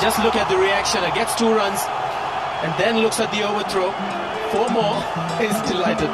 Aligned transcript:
just 0.00 0.18
look 0.20 0.36
at 0.36 0.48
the 0.48 0.56
reaction. 0.56 1.02
It 1.02 1.14
gets 1.14 1.34
two 1.34 1.52
runs 1.52 1.80
and 2.62 2.72
then 2.78 2.98
looks 2.98 3.20
at 3.20 3.30
the 3.32 3.42
overthrow. 3.42 3.90
Four 4.52 4.68
more. 4.70 4.96
He's 5.40 5.60
delighted. 5.70 6.10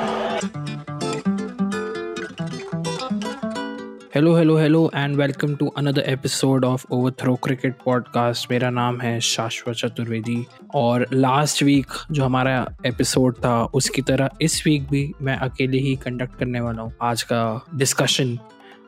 Hello 4.15 4.35
hello 4.37 4.57
hello 4.57 4.91
and 4.95 5.17
welcome 5.17 5.55
to 5.57 5.67
another 5.77 6.01
episode 6.01 6.65
of 6.65 6.85
Overthrow 6.91 7.35
cricket 7.35 7.75
podcast 7.85 8.51
मेरा 8.51 8.71
नाम 8.71 9.01
है 9.01 9.21
शाश्वत 9.21 9.77
चतुर्वेदी 9.77 10.47
और 10.75 11.07
last 11.13 11.63
week 11.63 11.87
जो 12.11 12.25
हमारा 12.25 12.55
episode 12.87 13.39
था, 13.39 13.65
उसकी 13.75 14.03
तरह 14.03 14.31
इस 14.41 14.63
वीक 14.67 14.89
भी 14.91 15.13
मैं 15.23 15.37
अकेले 15.37 15.79
ही 15.79 15.97
कंडक्ट 15.97 16.39
करने 16.39 16.61
वाला 16.61 16.83
हूँ 16.83 16.93
आज 17.03 17.23
का 17.23 17.43
डिस्कशन 17.75 18.39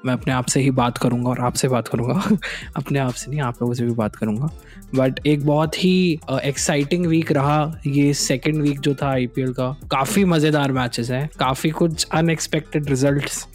मैं 0.07 0.13
अपने 0.13 0.33
आप 0.33 0.47
से 0.47 0.61
ही 0.61 0.71
बात 0.71 0.99
करूँगा 0.99 1.31
और 1.31 1.41
आपसे 1.41 1.69
बात 1.69 1.89
करूँगा। 1.89 2.37
अपने 2.77 2.99
आप 2.99 3.13
से 3.13 3.31
नहीं, 3.31 3.41
आप 3.41 3.63
लोगों 3.63 3.75
से 3.75 3.85
भी 3.85 3.93
बात 3.93 4.17
करूँगा। 4.17 4.51
बट 4.95 5.27
एक 5.27 5.47
बहुत 5.47 5.85
ही 5.85 6.21
एक्साइटिंग 6.43 7.07
वीक 7.07 7.33
रहा 7.33 7.81
ये 7.87 8.13
सेकेंड 8.15 8.63
वीक 8.63 8.81
जो 8.81 8.95
था 8.95 9.09
आईपीएल 9.09 9.53
का। 9.53 9.71
काफ़ी 9.91 10.25
मज़ेदार 10.25 10.73
मैचेस 10.73 11.11
हैं, 11.11 11.29
काफ़ी 11.39 11.71
कुछ 11.71 12.07
अनएक्सपेक्टेड 12.15 12.89
रिजल्ट्स 12.89 13.47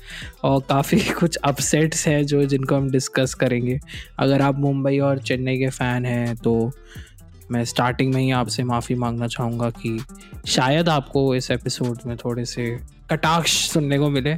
और 0.43 0.59
काफ़ी 0.69 0.99
कुछ 1.19 1.35
अपसेट्स 1.35 2.07
हैं 2.07 2.25
जो 2.25 2.45
जिनको 2.45 2.75
हम 2.75 2.89
डिस्कस 2.91 3.33
करेंगे। 3.33 3.79
अगर 4.19 4.41
आप 4.41 4.59
मुंबई 4.59 4.99
और 4.99 5.19
चेन्नई 5.19 5.57
के 5.57 5.69
फ़ैन 5.69 6.05
हैं 6.05 6.35
तो 6.35 6.71
मैं 7.51 7.63
स्टार्टिंग 7.65 8.13
में 8.13 8.21
ही 8.21 8.31
आपसे 8.31 8.63
माफ़ी 8.63 8.95
मांगना 8.95 9.27
चाहूँगा 9.27 9.69
कि 9.69 9.99
शायद 10.47 10.89
आपको 10.89 11.35
इस 11.35 11.51
एपिसोड 11.51 11.97
में 12.05 12.17
थोड़े 12.17 12.45
से 12.45 12.79
कटाक्ष 13.11 13.69
सुनने 13.69 13.99
को 13.99 14.09
मिले 14.09 14.35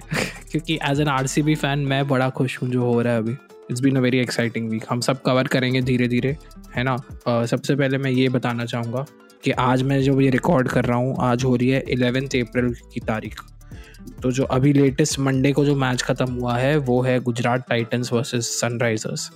क्योंकि 0.52 0.80
एज 0.90 1.02
एन 1.02 1.08
आर 1.08 1.28
फ़ैन 1.28 1.80
मैं 1.80 2.08
बड़ा 2.08 2.30
खुश 2.30 2.62
हूँ 2.62 2.70
जो 2.70 2.82
हो 2.82 3.02
रहा 3.02 3.14
है 3.14 3.20
अभी। 3.20 3.32
It's 3.72 3.82
been 3.82 3.96
a 3.96 4.00
very 4.00 4.18
exciting 4.18 4.70
week 4.70 4.86
हम 4.90 5.00
सब 5.00 5.22
कवर 5.22 5.48
करेंगे 5.48 5.82
धीरे 5.82 6.08
धीरे 6.08 6.38
है 6.76 6.84
ना? 6.84 6.98
uh, 7.28 7.46
सबसे 7.46 7.76
पहले 7.76 7.98
मैं 7.98 8.12
ये 8.12 8.30
बताना 8.30 8.66
चाहूँगा 8.66 9.06
कि 9.44 9.52
आज 9.52 9.84
मैं 9.84 10.02
जो 10.04 10.22
ये 10.22 10.30
रिकॉर्ड 10.30 10.68
कर 10.68 10.86
रहा 10.86 10.98
हूँ 10.98 11.16
आज 11.20 11.44
हो 11.44 11.56
रही 11.56 11.70
है 11.70 11.84
इलेवेंथ 11.90 12.28
अप्रैल 12.28 12.76
की 12.94 13.00
तारीख। 13.00 13.36
तो 14.24 14.32
जो 14.32 14.44
अभी 14.44 14.74
लेटेस्ट 14.74 15.20
मंडे 15.20 15.52
को 15.52 15.66
जो 15.66 15.76
मैच 15.76 16.02
ख़त्म 16.02 16.34
हुआ 16.34 16.58
है 16.58 16.78
वो 16.78 17.02
है 17.02 17.20
गुजरात 17.20 17.70
टाइटन्स 17.70 18.14
वर्सेस 18.14 18.62
सनराइजर्स 18.62 19.32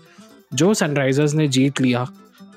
जो 0.53 0.73
सनराइजर्स 0.73 1.33
ने 1.33 1.47
जीत 1.47 1.81
लिया 1.81 2.07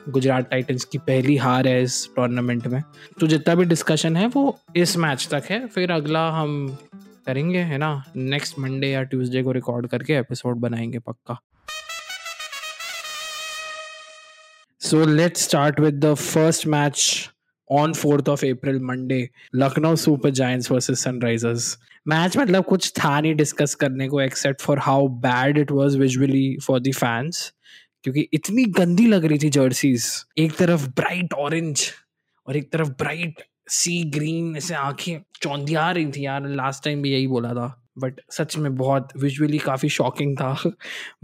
गुजरात 0.09 0.51
टाइटंस 0.51 0.85
की 0.85 0.99
पहली 0.99 1.37
हार 1.37 1.69
है 1.69 1.83
इस 1.83 2.09
टूर्नामेंट 2.17 2.67
में। 2.67 2.83
तो 3.21 3.27
जितना 3.27 3.55
भी 3.55 3.65
डिस्कशन 3.65 4.17
है, 4.17 4.27
वो 4.27 4.61
इस 4.77 4.97
मैच 4.97 5.29
तक 5.31 5.43
है। 5.51 5.67
फिर 5.67 5.91
अगला 5.91 6.31
हम 6.31 6.79
करेंगे, 7.27 7.59
है 7.59 7.79
ना? 7.79 8.05
नेक्स्ट 8.17 8.59
मंडे 8.59 8.87
या 8.87 9.03
ट्यूसडे 9.03 9.43
को 9.43 9.53
रिकॉर्ड 9.53 9.87
करके 9.87 10.13
एपिसोड 10.13 10.57
बनाएँगे 10.57 10.99
पक्का। 10.99 11.41
So 14.81 15.07
let's 15.07 15.43
start 15.43 15.81
with 15.81 15.95
the 15.95 16.15
first 16.15 16.67
match 16.67 17.31
on 17.71 17.93
fourth 17.93 18.29
of 18.29 18.47
April 18.47 18.81
Monday 18.81 19.31
Lucknow 19.55 19.97
Super 19.97 20.31
Giants 20.31 20.71
versus 20.71 21.03
Sunrisers 21.03 21.79
match 22.09 22.37
मतलब 22.37 22.65
कुछ 22.65 22.91
था 22.91 23.21
नहीं 23.21 23.35
डिस्कस 23.35 23.75
करने 23.75 24.09
को 24.09 24.21
except 24.21 24.61
for 24.61 24.79
how 24.79 25.09
bad 25.09 25.59
it 25.59 25.71
was 25.71 25.97
visually 25.97 26.59
for 26.67 26.81
the 26.81 26.93
fans 26.95 27.53
क्योंकि 28.05 28.29
इतनी 28.33 28.65
गंदी 28.65 29.07
लग 29.07 29.25
रही 29.25 29.39
थी 29.39 29.51
जर्सीज। 29.51 30.07
एक 30.39 30.53
तरफ़ 30.53 30.89
ब्राइट 30.89 31.33
ऑरेंज 31.33 31.83
और 32.47 32.57
एक 32.57 32.73
तरफ़ 32.73 32.89
ब्राइट 32.89 33.43
सी 33.69 34.03
ग्रीन 34.05 34.57
ऐसे 34.57 34.75
आँखें 34.75 35.21
चौंधिया 35.43 35.91
रही 35.91 36.07
थी 36.07 36.25
यार 36.25 36.49
लास्ट 36.49 36.85
टाइम 36.85 37.03
भी 37.03 37.13
यही 37.13 37.27
बोला 37.27 37.53
था। 37.55 37.77
बट 37.99 38.21
सच 38.31 38.57
में 38.57 38.75
बहुत 38.77 39.09
विजुअली 39.17 39.59
काफ़ी 39.59 39.89
शॉकिंग 39.89 40.37
था। 40.37 40.57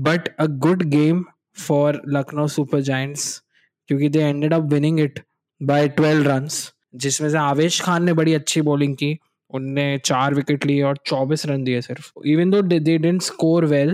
But 0.00 0.28
a 0.40 0.46
good 0.46 0.82
game 0.82 1.24
for 1.58 2.02
Lucknow 2.08 2.46
Super 2.46 2.80
Giants 2.80 3.42
क्योंकि 3.88 4.08
they 4.08 4.20
ended 4.20 4.54
up 4.54 4.62
winning 4.62 5.00
it 5.00 5.20
by 5.62 5.88
twelve 5.88 6.28
run 6.30 6.48
जिसमें 6.94 7.30
से 7.30 7.38
आवेश 7.38 7.80
खान 7.80 8.04
ने 8.04 8.12
बड़ी 8.12 8.34
अच्छी 8.34 8.60
बॉलिंग 8.60 8.96
की। 8.96 9.18
उनने 9.50 9.86
चार 10.04 10.34
विकेट 10.34 10.64
लिए 10.66 10.82
और 10.82 10.98
चौबीस 11.06 11.46
रन 11.46 11.64
दिए 11.64 11.80
सिर्फ़। 11.82 12.10
Even 12.26 12.50
though 12.50 12.62
they 12.62 12.96
didn't 12.98 13.22
score 13.22 13.64
well 13.66 13.90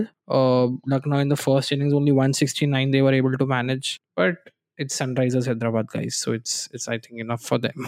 Lucknow 0.91 1.21
in 1.21 1.29
the 1.29 1.35
first 1.35 1.73
innings 1.73 1.95
only 1.95 2.11
one 2.21 2.33
sixty 2.33 2.67
nine 2.67 2.91
they 2.91 3.01
were 3.01 3.15
able 3.15 3.37
to 3.37 3.47
manage 3.47 3.99
but 4.19 4.51
it's 4.81 4.99
Sunrisers 4.99 5.49
Hyderabad 5.49 5.87
guys 5.95 6.23
so 6.25 6.35
it's 6.35 6.69
it's 6.75 6.89
I 6.91 6.99
think 6.99 7.21
enough 7.21 7.47
for 7.49 7.59
them 7.59 7.85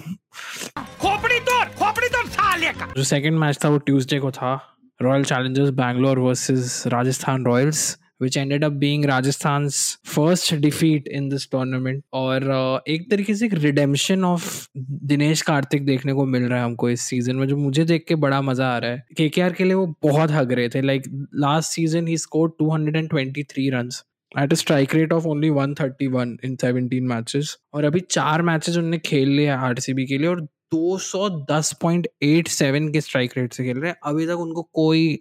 खोपड़ी 0.77 1.41
तोड़ 1.41 1.65
खोपड़ी 1.79 2.09
तोड़ 2.09 2.27
खा 2.37 2.55
लेगा 2.57 2.93
जो 2.97 3.05
second 3.05 3.39
match 3.39 3.59
था 3.65 3.69
वो 3.69 3.79
Tuesday 3.79 4.19
को 4.19 4.31
था। 4.31 4.55
Royal 5.01 5.25
Challengers 5.25 5.71
Bangalore 5.77 6.19
versus 6.19 6.83
Rajasthan 6.87 7.45
Royals 7.45 7.99
which 8.23 8.37
ended 8.37 8.65
up 8.65 8.81
being 8.81 9.03
Rajasthan's 9.03 9.99
first 10.17 10.61
defeat 10.61 11.19
in 11.19 11.29
this 11.29 11.55
tournament. 11.55 12.05
और 12.13 12.41
uh, 12.41 12.89
एक 12.89 13.11
तरीके 13.11 13.35
से 13.35 13.47
एक 13.47 13.55
रिडेम्पशन 13.55 14.25
ऑफ़ 14.25 14.69
दिनेश 14.79 15.43
कार्तिक 15.43 15.87
देखने 15.87 16.13
को 16.13 16.25
मिल 16.25 16.43
रहा 16.43 16.59
है 16.59 16.65
हमको 16.65 16.91
इस 16.91 17.01
सीज़न 17.01 17.37
में 17.37 17.49
जो 17.49 17.57
मुझे 17.57 17.85
देख 17.85 18.05
के 18.09 18.15
बड़ा 18.15 18.43
मज़ा 18.43 18.69
आ 18.69 18.79
रहा 18.79 18.91
है। 18.91 19.07
के 19.17 19.29
के 19.29 19.43
आर 19.43 19.53
के 19.53 19.65
लिए 19.65 19.75
वो 19.75 19.95
बहुत 20.03 20.31
हग 20.31 20.53
रहे 20.53 20.69
थे। 20.69 20.83
Like 20.83 21.29
last 21.35 21.73
season 21.73 22.09
he 22.09 22.19
score 22.19 22.57
223 22.63 23.53
runs 23.59 24.05
at 24.39 24.53
a 24.53 24.55
strike 24.55 24.95
rate 24.95 25.13
of 25.13 25.27
only 25.27 25.51
131 25.51 26.37
in 26.45 26.57
17 26.57 27.03
matches 27.03 27.59
और 27.75 27.85
अभी 27.85 28.01
चार 28.01 28.43
मैचेस 28.43 28.77
उनने 28.77 28.99
खेल 28.99 29.29
लिए 29.29 29.49
आरसीबी 29.49 30.07
के 30.07 30.19
लिए 30.19 30.27
और 30.27 30.49
210.87 30.75 32.93
के 32.93 33.01
स्ट्राइक 33.01 33.33
रेट 33.37 33.53
से 33.53 33.65
खेल 33.65 33.79
रहे 33.79 33.91
हैं। 33.91 33.97
अभी 34.05 34.27
तक 34.27 34.33
उनको 34.33 34.63
कोई 34.63 35.19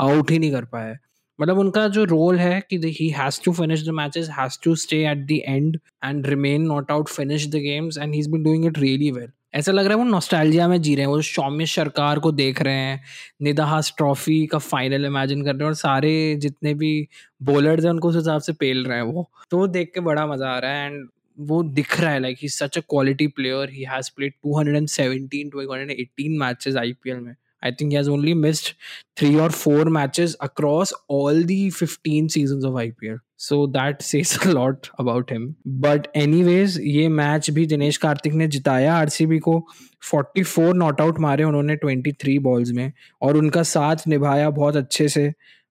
आउट 0.00 0.30
ही 0.30 0.38
नहीं 0.38 0.52
कर 0.52 0.64
पाया 0.64 0.86
है। 0.86 1.05
मतलब 1.38 1.58
उनका 1.58 1.86
जो 1.88 2.04
रोल 2.04 2.38
है 2.38 2.60
कि 2.70 2.80
he 3.00 3.08
has 3.08 3.40
to 3.44 3.52
finish 3.52 3.86
the 3.88 3.92
matches 3.94 4.28
has 4.30 4.58
to 4.64 4.74
stay 4.76 5.04
at 5.08 5.26
the 5.26 5.40
end 5.46 5.78
and 6.04 6.26
remain 6.26 6.62
not 6.62 6.90
out 6.90 7.08
finish 7.08 7.46
the 7.48 7.56
games 7.62 7.98
and 7.98 8.14
he 8.14 8.20
is 8.20 8.30
been 8.30 8.42
doing 8.42 8.66
it 8.66 8.78
really 8.78 9.10
well 9.10 9.28
ऐसा 9.54 9.72
लग 9.72 9.86
रहा 9.86 9.92
है 9.92 10.04
वो 10.04 10.10
नॉस्टैल्जिया 10.10 10.66
में 10.68 10.80
जी 10.82 10.94
रहे 10.94 11.04
हैं, 11.06 11.12
वो 11.12 11.20
सौम्य 11.22 11.66
सरकार 11.66 12.18
को 12.18 12.32
देख 12.32 12.60
रहे 12.62 12.74
हैं, 12.74 13.00
निदाहास 13.42 13.92
ट्रॉफी 13.96 14.46
का 14.46 14.58
फाइनल 14.58 15.04
इमेजिन 15.06 15.44
कर 15.44 15.52
रहे 15.52 15.58
हैं 15.58 15.66
और 15.66 15.74
सारे 15.74 16.36
जितने 16.40 16.74
भी 16.74 17.08
बॉलर्स 17.42 17.84
हैं 17.84 17.90
उनको 17.90 18.08
उस 18.08 18.16
हिसाब 18.16 18.40
से 18.40 18.52
पेल 18.52 18.84
रहे 18.84 18.96
हैं 18.98 19.04
वो। 19.04 19.30
तो 19.50 19.58
वो 19.58 19.66
देख 19.66 19.90
के 19.94 20.00
बड़ा 20.00 20.26
मज़ा 20.26 20.48
आ 20.48 20.58
रहा 20.58 20.70
है 20.70 20.86
एंड 20.86 21.08
वो 21.38 21.62
दिख 21.62 22.00
रहा 22.00 22.10
है 22.10 22.20
like 22.20 22.38
he 22.42 22.48
such 22.48 22.78
a 22.78 22.80
quality 22.80 23.26
player 23.28 23.70
he 23.70 23.84
has 23.84 24.10
played 24.16 24.32
217 24.46 25.50
to 25.52 25.62
218 25.62 26.38
matches 26.38 26.76
IPL 26.76 27.20
में। 27.20 27.34
I 27.62 27.70
think 27.70 27.92
he 27.92 27.96
has 27.96 28.08
only 28.08 28.34
missed 28.34 28.74
three 29.16 29.38
or 29.40 29.50
four 29.50 29.84
matches 29.86 30.36
across 30.40 30.92
all 31.08 31.42
the 31.42 31.70
15 31.70 32.28
seasons 32.28 32.64
of 32.64 32.74
IPL. 32.74 33.18
So 33.36 33.66
that 33.68 34.02
says 34.02 34.38
a 34.44 34.52
lot 34.52 34.90
about 34.98 35.30
him. 35.30 35.56
But 35.64 36.08
anyways, 36.14 36.78
ये 36.78 37.08
match 37.08 37.50
भी 37.50 37.66
दिनेश 37.66 37.96
कार्तिक 37.96 38.32
ने 38.32 38.48
जिताया 38.48 38.94
RCB 38.94 39.38
को 39.38 39.62
44 40.04 40.74
not 40.74 41.00
out 41.00 41.18
मारे 41.20 41.44
उन्होंने 41.44 41.76
23 41.84 42.38
balls 42.42 42.70
में 42.70 42.92
और 43.22 43.36
उनका 43.36 43.62
साथ 43.62 44.06
निभाया 44.08 44.50
बहुत 44.50 44.76
अच्छे 44.76 45.08
से 45.08 45.28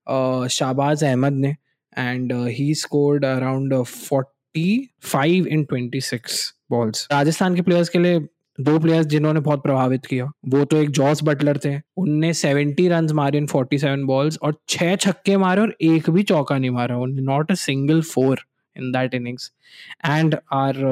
शाहबाज 0.08 1.04
अहमद 1.04 1.34
ने 1.34 1.56
and 1.98 2.34
he 2.48 2.74
scored 2.76 3.26
around 3.26 3.74
45 3.74 5.48
in 5.48 5.66
26 5.74 6.42
balls 6.72 7.08
Rajasthan 7.12 7.56
के 7.56 7.62
प्लेयर्स 7.62 7.90
के 7.90 8.00
लिए 8.00 8.20
दो 8.58 8.78
प्लेयर्स 8.80 9.08
जिन्होंने 9.08 9.40
बहुत 9.40 9.62
प्रभावित 9.64 10.06
किया, 10.06 10.26
वो 10.48 10.64
तो 10.66 10.78
एक 10.78 10.90
जॉस 10.92 11.24
बटलर 11.24 11.58
थे, 11.66 11.76
उनने 11.98 12.34
सेवेंटी 12.34 12.88
रन 12.88 13.08
मारे 13.14 13.38
इन 13.38 13.48
फोर्टी 13.48 13.78
सेवन 13.78 14.04
बॉल्स 14.06 14.38
और 14.44 14.56
छह 14.70 14.96
छक्के 14.96 15.38
मारे 15.38 15.62
और 15.62 15.76
एक 15.84 16.10
भी 16.10 16.24
चौका 16.24 16.58
नहीं 16.58 16.70
मारा 16.72 16.98
उन 16.98 17.20
not 17.24 17.52
a 17.52 17.56
single 17.56 18.02
four 18.14 18.46
in 18.76 18.92
that 18.92 19.14
innings 19.14 19.52
and 20.06 20.36
our 20.54 20.84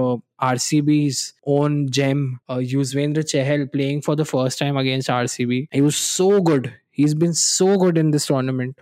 R 0.43 0.57
C 0.57 0.81
B 0.81 1.09
own 1.49 1.85
gem 1.89 2.25
Yuzvendra 2.61 3.23
Chahal 3.23 3.65
playing 3.73 4.01
for 4.01 4.15
the 4.15 4.23
first 4.23 4.59
time 4.59 4.79
against 4.79 5.11
R 5.11 5.27
C 5.27 5.45
B 5.45 5.67
you 5.75 5.89
so 5.91 6.29
good 6.41 6.67
he 6.97 7.03
is 7.03 7.15
been 7.17 7.31
so 7.33 7.75
good 7.77 7.97
in 7.97 8.11
this 8.11 8.27
tournament 8.27 8.75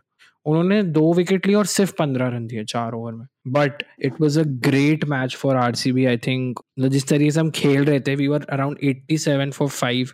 उन्होंने 0.45 0.83
दो 0.83 1.13
wicket 1.13 1.47
लिए 1.47 1.55
और 1.55 1.65
सिर्फ़ 1.65 1.93
पंद्रह 1.99 2.27
run 2.27 2.47
दिए 2.47 2.63
चार 2.63 2.93
over 2.93 3.13
में। 3.13 3.27
But 3.47 3.83
it 3.99 4.13
was 4.21 4.39
a 4.39 4.43
great 4.43 5.05
match 5.05 5.35
for 5.35 5.55
R 5.55 5.75
C 5.75 5.91
B 5.91 6.05
I 6.05 6.17
think 6.17 6.59
जिस 6.79 7.07
तरीके 7.07 7.31
से 7.31 7.39
हम 7.39 7.51
खेल 7.51 7.85
रहे 7.85 7.99
थे 7.99 8.15
we 8.15 8.27
were 8.27 8.45
around 8.49 8.77
eighty 8.83 9.17
seven 9.17 9.51
for 9.51 9.67
five 9.67 10.09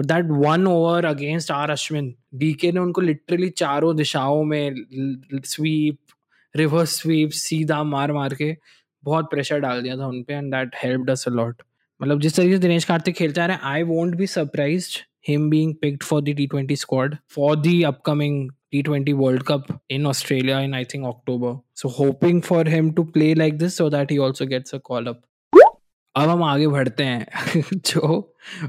but 0.00 0.06
that 0.06 0.24
one 0.24 0.66
over 0.66 1.04
against 1.04 1.50
R 1.50 1.70
Ashwin 1.70 2.14
DK 2.34 2.72
ने 2.72 2.80
उनको 2.80 3.00
लिटरली 3.00 3.48
चारों 3.48 3.96
दिशाओं 3.96 4.44
में 4.44 4.74
स्वीप 5.44 5.98
रिवर्स 6.56 6.90
स्वीप 6.90 7.30
सीधा 7.30 7.82
मार 7.82 8.12
मार 8.12 8.34
के 8.34 8.56
बहुत 9.04 9.24
प्रेशर 9.24 9.58
डाल 9.58 9.82
दिया 9.82 9.96
था 9.96 10.06
उन 10.06 10.22
पे 10.22 10.34
and 10.34 10.54
that 10.54 10.70
help 10.82 11.10
us 11.10 11.28
a 11.28 11.30
lot 11.30 11.62
मतलब 12.02 12.20
जिस 12.20 12.36
तरीके 12.36 12.52
से 12.52 12.58
दिनेश 12.58 12.84
कार्तिक 12.84 13.14
खेलते 13.14 13.40
आ 13.40 13.46
रहे 13.46 13.56
हैं 13.56 13.62
I 13.64 13.82
won't 13.82 14.14
be 14.14 14.26
surprised 14.26 14.98
being 15.50 15.74
picked 15.74 16.02
for 16.02 16.22
the 16.22 16.34
the 16.34 16.48
T20 16.48 16.78
squad 16.78 17.18
for 17.36 17.56
the 17.56 17.86
upcoming 17.92 18.50
T20 18.72 19.14
World 19.14 19.44
Cup 19.44 19.72
in 19.88 20.06
Australia 20.06 20.58
in 20.58 20.74
I 20.74 20.84
think 20.84 21.04
October. 21.04 21.56
So 21.74 21.88
hoping 21.88 22.40
for 22.42 22.64
him 22.64 22.94
to 22.94 23.04
play 23.04 23.34
like 23.34 23.58
this 23.58 23.76
so 23.76 23.88
that 23.90 24.10
he 24.10 24.18
also 24.18 24.46
gets 24.46 24.72
a 24.72 24.80
call 24.80 25.08
up. 25.08 25.20
अब 26.16 26.28
हम 26.28 26.42
आगे 26.42 26.66
बढ़ते 26.68 27.04
हैं 27.04 27.60
जो 27.86 28.08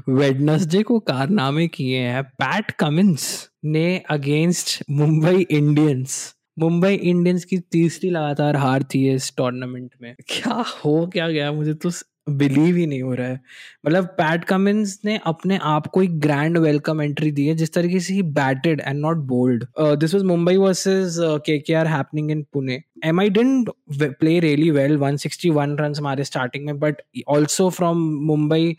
Wednesday 0.08 0.82
को 0.82 0.98
कारनामे 1.08 1.66
किए 1.68 1.98
हैं 1.98 2.22
पैट 2.40 2.70
कमिंस 2.80 3.26
ने 3.64 3.86
against 4.10 4.82
Mumbai 4.90 5.46
Indians 5.50 6.14
Mumbai 6.58 6.94
Indians 6.94 7.44
की 7.44 7.58
तीसरी 7.72 8.10
लगातार 8.10 8.56
हार 8.56 8.82
थी 8.94 9.08
इस 9.14 9.32
टूर्नामेंट 9.36 9.90
में 10.02 10.14
क्या 10.28 10.64
हो 10.84 10.94
क्या 11.12 11.28
गया 11.28 11.52
मुझे 11.52 11.74
तो 11.74 11.90
बिलीव 12.30 12.76
ही 12.76 12.86
नहीं 12.86 13.02
हो 13.02 13.14
रहा 13.14 13.26
है। 13.28 13.40
मतलब 13.86 14.04
पैट 14.04 14.44
कमिंस 14.44 14.98
ने 15.04 15.18
अपने 15.26 15.58
आप 15.62 15.86
को 15.86 16.02
एक 16.02 16.18
ग्रैंड 16.20 16.58
वेलकम 16.58 17.02
एंट्री 17.02 17.30
दी 17.32 17.46
है 17.46 17.54
जिस 17.54 17.72
तरीके 17.72 18.00
से 18.00 18.14
he 18.14 18.22
batted 18.22 18.80
and 18.80 19.00
not 19.00 19.16
bowled 19.16 19.64
this 19.80 20.14
was 20.14 20.22
Mumbai 20.22 20.56
versus 20.56 21.16
KKR 21.46 21.86
happening 21.86 22.30
in 22.30 22.42
Pune 22.52 22.82
M 23.04 23.20
I 23.20 23.30
didn't 23.30 23.70
play 24.02 24.38
really 24.40 24.70
well 24.70 24.98
161 24.98 25.76
run 25.80 25.94
हमारे 25.98 26.24
स्टार्टिंग 26.24 26.66
में 26.66 26.78
but 26.80 27.02
also 27.28 27.68
from 27.70 27.98
Mumbai 28.26 28.76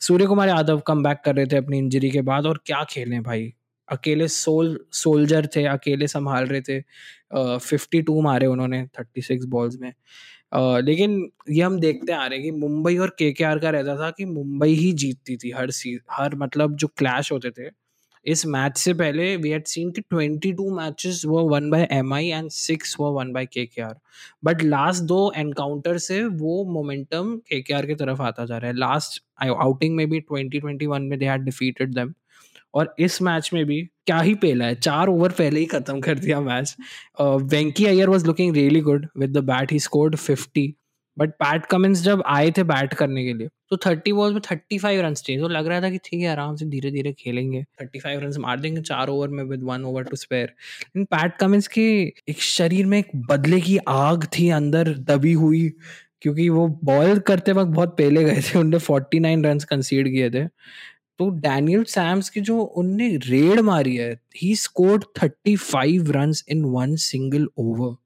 Surya 0.00 0.26
Kumar 0.26 0.48
Yadav 0.48 0.80
come 0.86 1.02
back 1.02 1.18
कर 1.24 1.34
रहे 1.36 1.46
थे 1.46 1.56
अपनी 1.56 1.78
इंजरी 1.78 2.10
के 2.10 2.20
बाद 2.22 2.46
और 2.46 2.60
क्या 2.66 2.84
खेले 2.90 3.20
भाई? 3.20 3.52
अकेले 3.88 4.28
सोल 4.28 4.78
सोल्जर 4.92 5.46
थे 5.56 5.64
अकेले 5.66 6.06
संभाल 6.08 6.46
रहे 6.46 6.60
थे। 6.60 6.80
फिफ्टी 7.58 8.00
uh, 8.00 8.06
टू 8.06 8.20
मारे 8.22 8.46
उन्होंने 8.46 8.86
थर्टी 8.98 9.22
सिक्स 9.22 9.44
बॉल्स 9.46 9.76
में। 9.80 9.92
लेकिन 10.54 11.30
ये 11.50 11.62
हम 11.62 11.78
देखते 11.80 12.12
आ 12.12 12.26
रहे 12.26 12.38
हैं 12.38 12.42
कि 12.44 12.50
मुंबई 12.58 12.96
और 12.96 13.10
के 13.18 13.32
का 13.32 13.70
रहता 13.70 13.96
था 13.96 14.10
कि 14.10 14.24
मुंबई 14.24 14.74
ही 14.74 14.92
जीतती 14.92 15.36
थी 15.36 15.50
हर 15.50 15.70
सी, 15.70 15.98
हर 16.10 16.34
मतलब 16.36 16.76
जो 16.76 16.88
क्लैश 16.96 17.32
होते 17.32 17.50
थे। 17.50 17.70
इस 18.26 18.44
मैच 18.46 18.76
से 18.78 18.92
पहले 18.94 19.36
वी 19.36 19.50
हैड 19.50 19.64
सीन 19.66 19.90
कि 19.90 20.02
22 20.14 20.70
मैचेस 20.76 21.22
वो 21.26 21.42
won 21.48 21.68
by 21.70 21.86
M 21.92 22.12
I 22.14 22.28
and 22.28 22.50
six 22.50 22.94
वो 23.00 23.10
won 23.12 23.32
by 23.32 23.46
K 23.46 23.64
K 23.66 23.82
R 23.82 23.94
but 24.44 24.62
last 24.62 25.02
दो 25.04 25.32
एनकाउंटर 25.36 25.98
से 25.98 26.22
वो 26.24 26.64
मोमेंटम 26.74 27.36
के 27.48 27.60
के 27.62 27.74
आर 27.74 27.86
की 27.86 27.94
तरफ़ 27.94 28.22
आता 28.22 28.44
जा 28.46 28.58
रहा 28.58 28.70
है। 28.70 28.76
लास्ट 28.76 29.22
आउटिंग 29.42 29.96
में 29.96 30.08
भी 30.10 30.20
2021 30.22 31.00
में 31.00 31.18
दे 31.18 31.26
हैड 31.26 31.42
डिफीटेड 31.44 31.94
देम 31.94 32.12
और 32.74 32.94
इस 32.98 33.20
मैच 33.22 33.50
में 33.54 33.64
भी 33.64 33.82
क्या 34.06 34.20
ही 34.20 34.34
पहला 34.36 34.64
है, 34.64 34.74
चार 34.74 35.08
ओवर 35.08 35.32
पहले 35.32 35.60
ही 35.60 35.66
खत्म 35.66 36.00
कर 36.00 36.18
दिया 36.18 36.40
match 36.42 36.76
Venky 37.20 37.86
Iyer 37.86 38.08
was 38.08 38.26
looking 38.26 38.54
really 38.54 38.80
good 38.82 39.06
with 39.18 39.36
the 39.38 39.44
bat 39.44 39.72
he 39.72 39.78
scored 39.80 40.16
fifty 40.16 40.74
but 41.16 41.30
Pat 41.32 41.66
Cummins 41.66 42.02
जब 42.02 42.22
आए 42.26 42.50
थे 42.50 42.62
बैट 42.64 42.94
करने 42.94 43.24
के 43.24 43.32
लिए 43.32 43.48
तो 43.70 43.76
थर्टी 43.76 44.12
बॉल 44.12 44.32
में 44.32 44.40
थर्टी 44.42 44.78
फाइव 44.78 45.00
रन 45.02 45.14
चाहिए। 45.14 45.40
तो 45.40 45.48
लग 45.48 45.66
रहा 45.66 45.80
था 45.80 45.90
कि 45.90 45.98
ठीक 46.04 46.20
है, 46.20 46.26
आराम 46.28 46.56
से 46.56 46.66
धीरे 46.66 46.90
धीरे 46.90 47.12
खेलेंगे। 47.12 47.62
थर्टी 47.80 47.98
फाइव 48.00 48.20
रन 48.20 48.32
मार 48.40 48.60
देंगे 48.60 48.80
चार 48.82 49.08
ओवर 49.08 49.28
में 49.28 49.42
with 49.44 49.62
one 49.64 49.84
over 49.84 50.04
to 50.04 50.16
spare 50.16 50.52
in 50.96 51.04
Pat 51.06 51.36
Cummins 51.36 51.68
के 51.68 51.84
एक 52.02 52.42
शरीर 52.42 52.86
में 52.86 52.98
एक 52.98 53.10
बदले 53.28 53.60
की 53.60 53.76
आग 53.88 54.26
थी, 54.38 54.48
अंदर 54.50 54.92
दबी 55.00 55.32
हुई, 55.34 55.68
क्योंकि 56.22 56.48
वो 56.48 56.66
बॉल 56.84 57.18
करते 57.20 57.52
वक्त 57.52 57.70
बहुत 57.70 57.96
पहले 57.98 58.24
गए 58.24 58.40
थे। 58.42 58.58
उनने 58.58 58.78
फोर्टी 58.80 59.20
नाइन 59.20 59.44
रन 59.44 59.58
कंसीड 59.70 60.08
किए 60.08 60.30
थे। 60.30 60.44
तो 61.18 61.28
डैनियल 61.30 61.84
सैम्स 61.84 62.28
की 62.28 62.40
जो 62.40 62.60
उनने 62.60 63.08
रेड 63.16 63.60
मारी 63.60 63.96
है 63.96 64.12
he 64.36 64.54
scored 64.56 65.04
35 65.18 66.10
run 66.10 66.32
in 66.48 66.64
one 66.64 66.96
single 66.96 67.48
over 67.58 67.96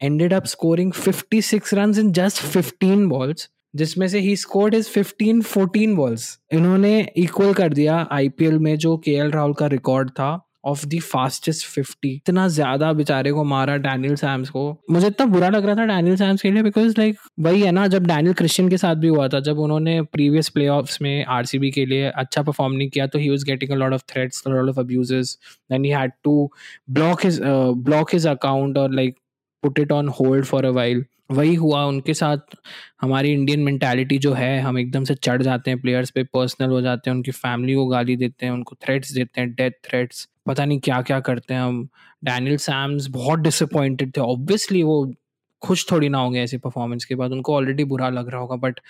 ended 0.00 0.32
up 0.34 0.44
scoring 0.44 0.92
fifty 0.92 1.42
six 1.42 1.74
run 1.74 1.94
in 1.98 2.12
just 2.12 2.42
15 2.56 3.06
balls 3.08 3.48
जिसमें 3.76 4.08
से 4.08 4.18
ही 4.18 4.36
स्कोर्ड 4.36 4.74
इज़ 4.74 4.88
15 4.90 5.42
14 5.46 5.94
बॉल्स 5.96 6.38
इन्होंने 6.52 7.00
इक्वल 7.16 7.52
कर 7.54 7.72
दिया 7.72 7.96
आईपीएल 8.12 8.58
में 8.58 8.76
जो 8.78 8.96
के 8.96 9.18
राहुल 9.30 9.54
का 9.54 9.66
रिकॉर्ड 9.66 10.10
था 10.10 10.45
ऑफ़ 10.66 10.84
द 10.86 10.98
फास्टेस्ट 11.02 11.66
फिफ्टी 11.66 12.10
इतना 12.10 12.46
ज़्यादा 12.50 12.92
बेचारे 12.92 13.32
को 13.32 13.44
मारा 13.44 13.76
डैनियल 13.78 14.14
सैम्स 14.16 14.50
को। 14.50 14.64
मुझे 14.90 15.06
इतना 15.06 15.26
बुरा 15.26 15.48
लग 15.48 15.66
रहा 15.66 15.74
था 15.76 15.86
डैनियल 15.86 16.16
सैम्स 16.16 16.42
के 16.42 16.50
लिए 16.50 16.62
बिकॉज़ 16.62 16.94
लाइक 16.98 17.18
वही 17.40 17.62
है 17.62 17.70
ना, 17.72 17.86
जब 17.86 18.06
डैनियल 18.06 18.34
क्रिश्चियन 18.34 18.68
के 18.68 18.76
साथ 18.76 18.94
भी 18.96 19.08
हुआ 19.08 19.28
था, 19.28 19.40
जब 19.40 19.58
उन्होंने 19.58 20.00
प्रीवियस 20.04 20.48
प्ले 20.48 20.70
में 21.02 21.24
आरसीबी 21.26 21.70
के 21.70 21.86
लिए 21.86 22.10
अच्छा 22.16 22.42
परफॉर्म 22.42 22.74
नहीं 22.74 22.88
किया 22.88 23.06
तो 23.06 23.18
he 23.18 23.30
was 23.30 23.44
getting 23.46 23.72
lot 23.72 23.92
of 23.92 24.02
threats 24.12 24.42
lot 24.48 24.68
of 24.68 24.80
abuses 24.80 25.36
then 25.72 25.84
he 25.84 25.90
had 25.90 26.12
to 26.24 26.50
block 26.90 27.24
his 27.24 27.40
block 27.42 28.12
his 28.12 28.26
account 28.26 28.78
और 28.78 28.94
like 28.94 29.18
put 29.62 29.78
it 29.78 29.92
on 29.92 30.08
hold 30.20 30.44
for 30.44 30.64
a 30.64 30.70
while 30.70 31.04
वही 31.32 31.54
हुआ, 31.54 31.84
उनके 31.84 32.14
साथ 32.14 32.54
हमारी 33.02 33.32
इंडियन 33.32 33.60
मेंटालिटी 33.60 34.18
जो 34.18 34.32
है, 34.32 34.60
हम 34.60 34.78
एकदम 34.78 35.04
से 35.04 35.14
चढ़ 35.16 35.42
जाते 35.42 35.70
हैं 35.70 35.80
प्लेयर्स 35.80 36.10
पे 36.10 36.22
पर्सनल 36.24 36.70
हो 36.70 36.80
जाते 36.80 37.10
हैं, 37.10 37.16
उनकी 37.16 37.30
फैमिली 37.32 37.74
को 37.74 37.86
गाली 37.86 38.16
देते 38.16 38.46
हैं, 38.46 38.52
उनको 38.52 38.76
थ्रेट्स 38.84 39.12
देते 39.12 39.40
हैं 39.40 39.50
डेथ 39.52 39.70
थ्रेट्स 39.88 40.26
पता 40.46 40.64
नहीं 40.64 40.80
क्या 40.80 41.00
क्या 41.02 41.20
करते 41.20 41.54
हैं 41.54 41.60
हम। 41.60 41.88
डैनियल 42.24 42.56
सैम्स 42.56 43.06
बहुत 43.06 43.38
डिसअपॉइंटेड 43.38 44.16
थे। 44.16 44.20
ऑब्वियसली 44.20 44.82
वो 44.82 45.14
खुश 45.62 45.90
थोड़ी 45.90 46.08
ना 46.08 46.18
होंगे 46.18 46.40
ऐसी 46.40 46.56
परफॉर्मेंस 46.56 47.04
के 47.04 47.14
बाद। 47.14 47.32
उनको 47.32 47.54
ऑलरेडी 47.56 47.84
बुरा 47.84 48.08
लग 48.08 48.28
रहा 48.28 48.40
होगा 48.40 48.56
बट 48.56 48.80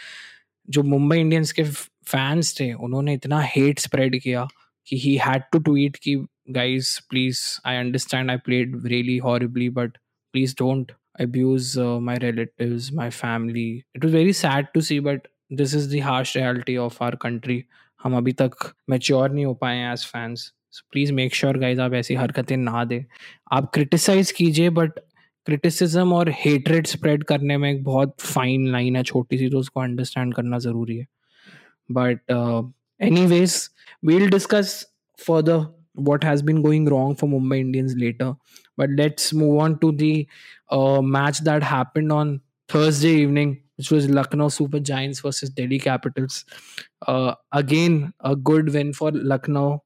जो 0.71 0.83
मुंबई 0.83 1.19
इंडियंस 1.21 1.53
के 1.53 1.65
फैंस 1.65 2.61
थे 2.61 2.73
उन्होंने 2.73 3.15
इतना 3.15 3.41
हेट 3.41 3.79
स्प्रेड 3.79 4.21
किया 4.21 4.47
कि 4.87 4.99
ही 4.99 5.17
हैड 5.17 5.43
टू 5.53 5.59
ट्वीट 5.59 5.97
कि 5.97 6.17
guys 6.51 6.99
please 7.11 7.43
I 7.67 7.77
understand 7.77 8.31
I 8.31 8.37
played 8.37 8.87
really 8.87 9.17
horribly 9.19 9.69
but 9.71 9.97
please 10.33 10.55
don't 10.59 10.93
abuse 11.25 11.69
uh, 11.79 11.99
relatives 12.23 12.93
my 12.93 13.11
family. 13.11 13.85
It 13.95 14.05
was 14.05 14.13
very 14.13 14.33
sad 14.33 14.67
to 14.75 14.83
see 14.83 14.99
but 14.99 15.29
this 15.61 15.73
is 15.73 15.89
the 15.89 16.01
harsh 16.01 16.37
reality 16.37 16.77
of 16.77 16.99
our 17.01 17.17
country. 17.17 17.63
हम 18.03 18.17
अभी 18.17 18.33
तक 18.33 18.51
mature 18.91 19.31
नहीं 19.31 19.45
हो 19.45 19.55
पाए 19.55 19.77
हैं 19.77 19.93
as 19.93 20.05
fans 20.07 20.53
so 20.77 20.87
please 20.93 21.13
make 21.13 21.35
sure 21.35 21.59
guys 21.59 21.81
आप 21.81 21.95
ऐसी 21.95 22.15
हरकतें 22.15 22.57
ना 22.57 22.85
दे। 22.85 23.05
आप 23.53 23.71
क्रिटिसाइज 23.75 24.31
कीजिए 24.33 24.71
बट 24.71 24.99
क्रिटिसिज्म 25.47 26.13
और 26.13 26.31
हेटरेट 26.37 26.87
स्प्रेड 26.87 27.25
करने 27.25 27.57
में 27.57 27.71
एक 27.71 27.83
बहुत 27.85 28.15
फाइन 28.21 28.67
लाइन 28.73 28.97
है, 28.97 29.03
छोटी 29.03 29.39
सी 29.39 29.49
तो 29.51 29.59
उसको 29.59 29.81
अंडरस्टैंड 29.81 30.35
करना 30.35 30.59
ज़रूरी 30.59 30.97
है। 30.97 31.07
But 31.89 32.31
anyways 33.27 33.59
we'll 34.05 34.29
discuss 34.31 34.75
further 35.19 35.65
what 36.09 36.25
has 36.25 36.45
been 36.45 36.61
going 36.63 36.89
wrong 36.89 37.17
for 37.17 37.31
Mumbai 37.31 37.59
Indians 37.59 37.95
later 37.97 38.35
but 38.79 38.91
let's 38.99 39.33
move 39.35 39.61
on 39.61 39.75
to 39.83 39.93
the 39.93 40.27
match 40.73 41.41
that 41.43 41.63
happen 41.65 42.11
on 42.13 42.39
Thursday 42.69 43.15
evening 43.23 43.55
which 43.79 43.93
was 43.93 44.11
Lucknow 44.13 44.49
Super 44.51 44.79
Giants 44.91 45.25
versus 45.25 45.55
Delhi 45.57 45.79
Capitals 45.79 46.45
again 47.09 48.03
a 48.21 48.33
good 48.51 48.71
win 48.71 48.93
for 48.93 49.21
Lucknow 49.25 49.77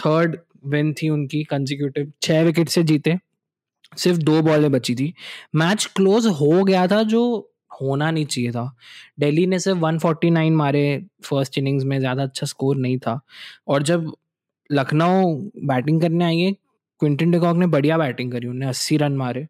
third 0.00 0.36
win 0.66 0.92
थी 0.94 1.08
उनकी 1.08 1.42
consecutive 1.44 2.12
छह 2.22 2.42
wicket 2.44 2.68
से 2.68 2.82
जीते, 2.84 3.18
सिर्फ़ 3.98 4.18
दो 4.20 4.40
बॉलें 4.42 4.70
बची 4.72 4.94
थी। 4.96 5.12
Match 5.56 5.84
close 5.96 6.26
हो 6.40 6.64
गया 6.64 6.86
था 6.88 7.02
जो 7.04 7.22
होना 7.80 8.10
नहीं 8.10 8.26
चाहिए 8.26 8.50
था। 8.52 8.70
दिल्ली 9.20 9.46
ने 9.46 9.58
सिर्फ़ 9.60 9.78
149 9.80 10.54
मारे 10.54 10.84
फ़र्स्ट 11.24 11.58
इनिंग्स 11.58 11.84
में, 11.84 11.98
ज़्यादा 12.00 12.22
अच्छा 12.22 12.46
स्कोर 12.46 12.76
नहीं 12.78 12.98
था। 12.98 13.20
और 13.68 13.82
जब 13.84 14.12
लखनऊ 14.70 15.34
बैटिंग 15.66 16.00
करने 16.02 16.24
आई 16.24 16.38
है 16.40 16.52
क्विंटन 17.02 17.30
डिकॉक 17.32 17.56
ने 17.56 17.66
बढ़िया 17.68 17.98
बैटिंग 17.98 18.32
करी 18.32 18.46
उन्हें 18.48 18.68
अस्सी 18.70 18.96
रन 18.98 19.16
मारे। 19.16 19.46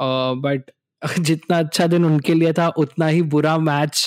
बट 0.00 0.70
जितना 1.20 1.58
अच्छा 1.58 1.86
दिन 1.86 2.04
उनके 2.04 2.34
लिए 2.34 2.52
था, 2.52 2.68
उतना 2.68 3.06
ही 3.08 3.22
बुरा 3.24 3.56
मैच 3.60 4.06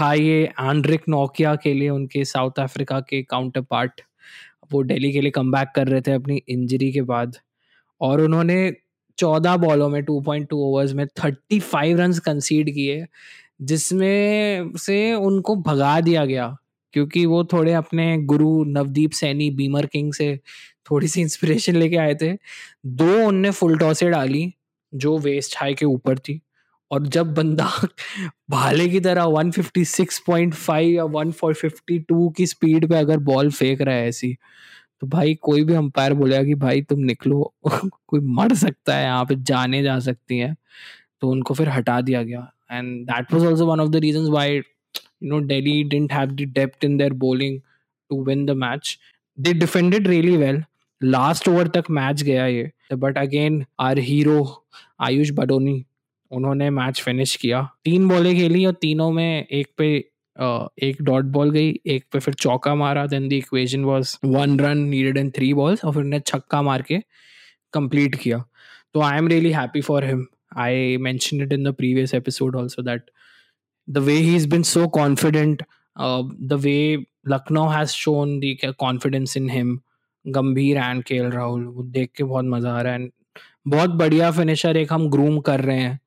था 0.00 0.12
ये 0.14 0.46
आंड्रिक 0.60 1.02
नोकिया 1.08 1.54
के 1.56 1.74
लिए, 1.74 1.88
उनके 1.90 2.24
साउथ 2.26 2.60
अफ्रीका 2.60 3.00
के 3.00 3.22
काउंटर 3.24 3.60
पार्ट 3.62 4.00
वो 4.72 4.82
दिल्ली 4.82 5.12
के 5.12 5.20
लिए 5.20 5.30
कम 5.30 5.52
कर 5.52 5.88
रहे 5.88 6.00
थे 6.00 6.12
अपनी 6.12 6.42
इंजरी 6.48 6.92
के 6.92 7.02
बाद। 7.02 7.36
और 8.00 8.20
उन्होंने 8.20 8.72
चौदह 9.18 9.56
बॉलों 9.56 9.88
में 9.88 10.02
टू 10.02 10.20
पॉइंट 10.20 10.48
टू 10.48 10.58
ओवर्स 10.58 10.92
में 10.92 11.06
थर्टी 11.06 11.60
फाइव 11.60 12.00
रन 12.00 12.12
कंसीड 12.12 12.74
किए, 12.74 13.06
जिसमें 13.62 14.72
से 14.76 15.14
उनको 15.14 15.56
भगा 15.56 16.00
दिया 16.00 16.24
गया, 16.24 16.56
क्योंकि 16.92 17.26
वो 17.26 17.44
थोड़े 17.44 17.72
अपने 17.72 18.18
गुरु 18.18 18.64
नवदीप 18.64 19.10
सैनी 19.10 19.50
बीमर 19.50 19.86
किंग 19.86 20.12
से 20.12 20.40
थोड़ी 20.90 21.08
सी 21.08 21.20
इंस्पिरेशन 21.20 21.76
लेके 21.76 21.96
आए 21.96 22.14
थे। 22.14 22.32
दो 22.86 23.26
उनने 23.26 23.50
फुल 23.50 23.78
टॉसे 23.78 24.10
डाली, 24.10 24.54
जो 24.94 25.18
वेस्ट 25.18 25.56
हाई 25.58 25.74
के 25.74 25.86
ऊपर 25.86 26.18
थी। 26.18 26.40
और 26.90 27.06
जब 27.06 27.34
बंदा 27.34 27.70
भाले 28.50 28.88
की 28.88 29.00
तरह 29.00 29.24
156.5 29.24 30.80
या 30.80 31.04
152 31.04 32.32
की 32.36 32.46
स्पीड 32.46 32.88
पे 32.88 32.94
अगर 32.94 33.18
बॉल 33.18 33.50
फेंक 33.50 33.82
रहा 33.82 33.94
है 33.94 34.08
ऐसी 34.08 34.36
तो 35.00 35.06
भाई 35.06 35.34
कोई 35.34 35.64
भी 35.64 35.74
अंपायर 35.74 36.14
बोलेगा 36.14 36.44
कि 36.44 36.54
भाई 36.54 36.82
तुम 36.82 37.00
निकलो, 37.00 37.54
कोई 38.06 38.20
मर 38.20 38.54
सकता 38.54 38.96
है 38.96 39.04
यहाँ 39.04 39.24
पे, 39.24 39.34
जाने 39.36 39.82
जा 39.82 39.98
सकती 39.98 40.38
है। 40.38 40.56
तो 41.20 41.28
उनको 41.28 41.54
फिर 41.54 41.68
हटा 41.68 42.00
दिया 42.00 42.22
गया। 42.22 42.52
And 42.72 43.06
that 43.06 43.32
was 43.32 43.46
also 43.46 43.66
one 43.66 43.80
of 43.80 43.88
the 43.88 43.96
reasons 43.96 44.28
why 44.28 44.56
you 44.56 45.30
know 45.30 45.40
Delhi 45.40 45.82
didn't 45.84 46.12
have 46.12 46.26
the 46.26 46.40
depth 46.40 46.84
in 46.84 46.96
their 46.96 47.12
bowling 47.12 47.60
to 48.10 48.24
win 48.24 48.46
the 48.46 48.50
match 48.50 48.98
they 49.38 49.52
defended 49.52 50.08
really 50.08 50.36
well 50.36 50.64
last 51.02 51.48
over 51.48 51.68
तक 51.68 51.84
मैच 51.90 52.22
गया 52.22 52.46
ये। 52.46 52.70
But 52.92 53.18
again 53.18 53.64
our 53.80 53.98
hero 53.98 54.66
Ayush 55.00 55.30
Badoni 55.30 55.84
उन्होंने 56.30 56.70
match 56.70 57.00
finish 57.02 57.34
किया। 57.36 57.62
तीन 57.84 58.08
बॉलें 58.08 58.34
खेली 58.36 58.64
और 58.66 58.72
तीनों 58.80 59.10
में 59.12 59.46
एक 59.46 59.68
पे 59.78 59.88
एक 60.82 60.96
डॉट 61.02 61.24
बॉल 61.26 61.50
गई, 61.50 61.70
एक 61.86 62.04
पे 62.12 62.18
फिर 62.18 62.34
चौका 62.34 62.74
मारा 62.74 63.06
then 63.06 63.28
the 63.28 63.32
equation 63.32 63.84
was 63.84 64.16
one 64.24 64.58
run 64.60 64.78
needed 64.78 65.16
in 65.18 65.30
three 65.30 65.52
balls 65.54 65.84
और 65.84 65.92
फिर 65.94 66.02
उन्हें 66.02 66.20
छक्का 66.26 66.62
मार 66.62 66.82
के 66.82 66.98
कंप्लीट 67.72 68.14
किया। 68.14 68.42
तो 68.94 69.00
I 69.00 69.18
am 69.18 69.28
really 69.28 69.50
happy 69.52 69.80
for 69.80 70.04
him 70.04 70.26
I 70.58 70.96
mention 70.98 71.42
it 71.42 71.52
in 71.52 71.64
the 71.64 71.72
previous 71.74 72.14
episode 72.14 72.56
also 72.56 72.82
that 72.82 73.10
the 73.88 73.98
way 73.98 74.12
he 74.14 74.34
is 74.36 74.48
been 74.50 74.62
so 74.62 74.86
confident 74.96 75.62
the 75.96 76.58
way 76.62 77.04
Lucknow 77.28 77.68
has 77.68 77.90
shown 77.90 78.38
the 78.40 78.74
confidence 78.78 79.36
in 79.36 79.50
him 79.50 79.78
Gambhir 80.24 80.76
and 80.76 81.02
K 81.04 81.14
L 81.16 81.30
Rahul 81.30 81.66
देख 81.90 82.10
के 82.16 82.24
बहुत 82.24 82.44
मज़ा 82.46 82.72
आ 82.72 82.80
रहा 82.82 82.92
है। 82.92 83.08
बहुत 83.68 83.90
बढ़िया 83.90 84.30
finisher 84.30 84.76
एक 84.76 84.92
हम 84.92 85.08
ग्रूम 85.10 85.38
कर 85.40 85.60
रहे 85.60 85.78
हैं। 85.78 85.98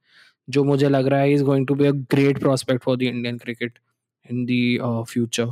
जो 0.49 0.63
मुझे 0.63 0.89
लग 0.89 1.07
रहा 1.07 1.19
है 1.19 1.33
is 1.33 1.43
going 1.43 1.67
to 1.67 1.75
be 1.75 1.85
a 1.85 1.91
great 1.91 2.39
prospect 2.39 2.83
for 2.83 2.97
the 2.97 3.01
Indian 3.01 3.37
cricket 3.37 3.79
in 4.31 4.45
the 4.45 5.05
future 5.09 5.51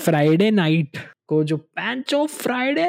Friday 0.00 0.50
night 0.50 0.96
को 1.28 1.44
जो 1.44 1.56
पैंच 1.56 2.14
फ्राइडे 2.14 2.86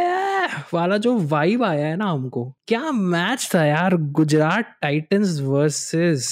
वाला 0.74 0.98
जो 0.98 1.18
वाइब 1.18 1.64
आया 1.64 1.86
है 1.88 1.96
ना 1.96 2.06
हमको, 2.06 2.54
क्या 2.68 2.92
मैच 2.92 3.50
था 3.56 3.66
यार? 3.66 3.96
Gujarat 3.96 4.76
Titans 4.82 5.40
versus 5.42 6.26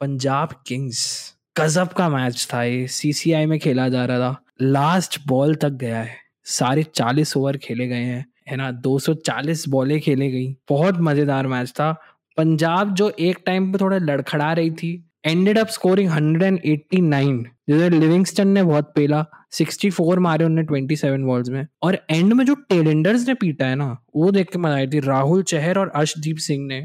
Punjab 0.00 0.48
Kings 0.66 1.32
गजब 1.58 1.88
का 1.88 2.08
मैच 2.08 2.48
था 2.54 2.62
ये 2.62 2.86
सीसीआई 2.88 3.46
में 3.46 3.58
खेला 3.58 3.88
जा 3.88 4.04
रहा 4.04 4.18
था। 4.18 4.42
लास्ट 4.62 5.20
बॉल 5.26 5.54
तक 5.54 5.68
गया 5.68 5.98
है। 5.98 6.16
सारे 6.46 6.82
चालीस 6.82 7.36
ओवर 7.36 7.56
खेले 7.56 7.86
गए 7.88 7.96
हैं, 7.96 8.24
है 8.48 8.56
ना? 8.56 8.70
240 8.70 9.68
बॉलें 9.68 10.00
खेले 10.00 10.30
गई। 10.30 10.56
बहुत 10.70 10.94
मज़ेदार 11.00 11.46
मैच 11.46 11.70
था। 11.70 11.92
पंजाब 12.38 12.94
जो 12.94 13.12
एक 13.20 13.38
टाइम 13.46 13.72
पे 13.72 13.78
थोड़ा 13.78 13.98
लड़खड़ा 13.98 14.52
रही 14.52 14.70
थी 14.70 14.92
एंडेड 15.26 15.58
अप 15.58 15.68
स्कोरिंग 15.68 16.10
189 16.10 17.44
जैसे 17.68 17.88
लिविंगस्टन 17.90 18.48
ने 18.48 18.62
बहुत 18.62 18.92
पेला 18.94 19.24
64 19.52 20.18
मारे 20.18 20.44
उन्होंने 20.44 20.64
27 20.66 21.24
बॉल्स 21.24 21.48
में। 21.48 21.66
और 21.82 21.98
एंड 22.10 22.32
में 22.32 22.44
जो 22.46 22.54
टेलेंडर्स 22.54 23.26
ने 23.28 23.34
पीटा 23.34 23.66
है 23.66 23.74
ना, 23.74 23.96
वो 24.16 24.30
देख 24.30 24.50
के 24.50 24.58
मज़ा 24.58 24.74
आई 24.74 24.86
थी। 24.86 25.00
राहुल 25.00 25.42
चहर 25.42 25.78
और 25.78 25.88
अर्शदीप 25.88 26.36
सिंह 26.36 26.66
ने 26.66 26.80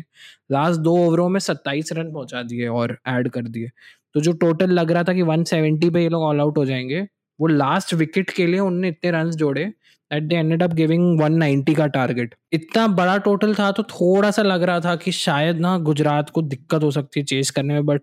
लास्ट 0.52 0.80
दो 0.80 0.96
ओवरों 0.98 1.30
में 1.30 1.40
27 1.40 1.94
रन 1.94 2.12
पहुँचा 2.14 2.44
दिए 2.44 2.68
और 2.68 2.98
ऐड 3.08 3.30
कर 3.30 3.48
दिए। 3.48 3.70
तो 4.14 4.22
जो 4.22 4.32
टोटल 4.34 4.72
लग 4.72 4.92
रहा 4.92 5.04
था 5.04 5.14
कि 5.14 5.24
170 5.24 5.90
पे 5.90 6.02
ये 6.04 6.10
लोग 6.10 6.24
ऑल 6.24 6.40
आउट 6.42 6.58
हो 6.58 6.66
जाएँगे 6.66 7.06
वो 7.40 7.48
लास्ट 7.48 7.94
विकेट 7.94 8.30
के 8.30 8.48
लिए 8.48 8.60
उनने 8.60 8.88
इतने 8.88 9.12
रन 9.12 9.32
जोड़े 9.32 9.66
that 9.66 10.24
they 10.24 10.36
ended 10.36 10.64
up 10.64 10.74
giving 10.74 11.22
190 11.22 11.76
का 11.76 11.88
टारगेट 11.88 12.36
इतना 12.54 12.88
बड़ा 12.88 13.18
टोटल 13.18 13.56
था 13.56 13.72
तो 13.72 13.84
थोड़ा 13.84 14.32
सा 14.32 14.42
लग 14.42 14.64
रहा 14.64 14.80
था 14.80 14.96
कि 14.96 15.12
शायद 15.12 15.60
ना 15.60 15.78
गुजरात 15.78 16.30
को 16.30 16.42
दिक्कत 16.42 16.84
हो 16.84 16.92
सकती 16.92 17.20
है 17.20 17.26
चेस 17.26 17.52
करने 17.52 17.74
में 17.74 17.86
but 17.86 18.02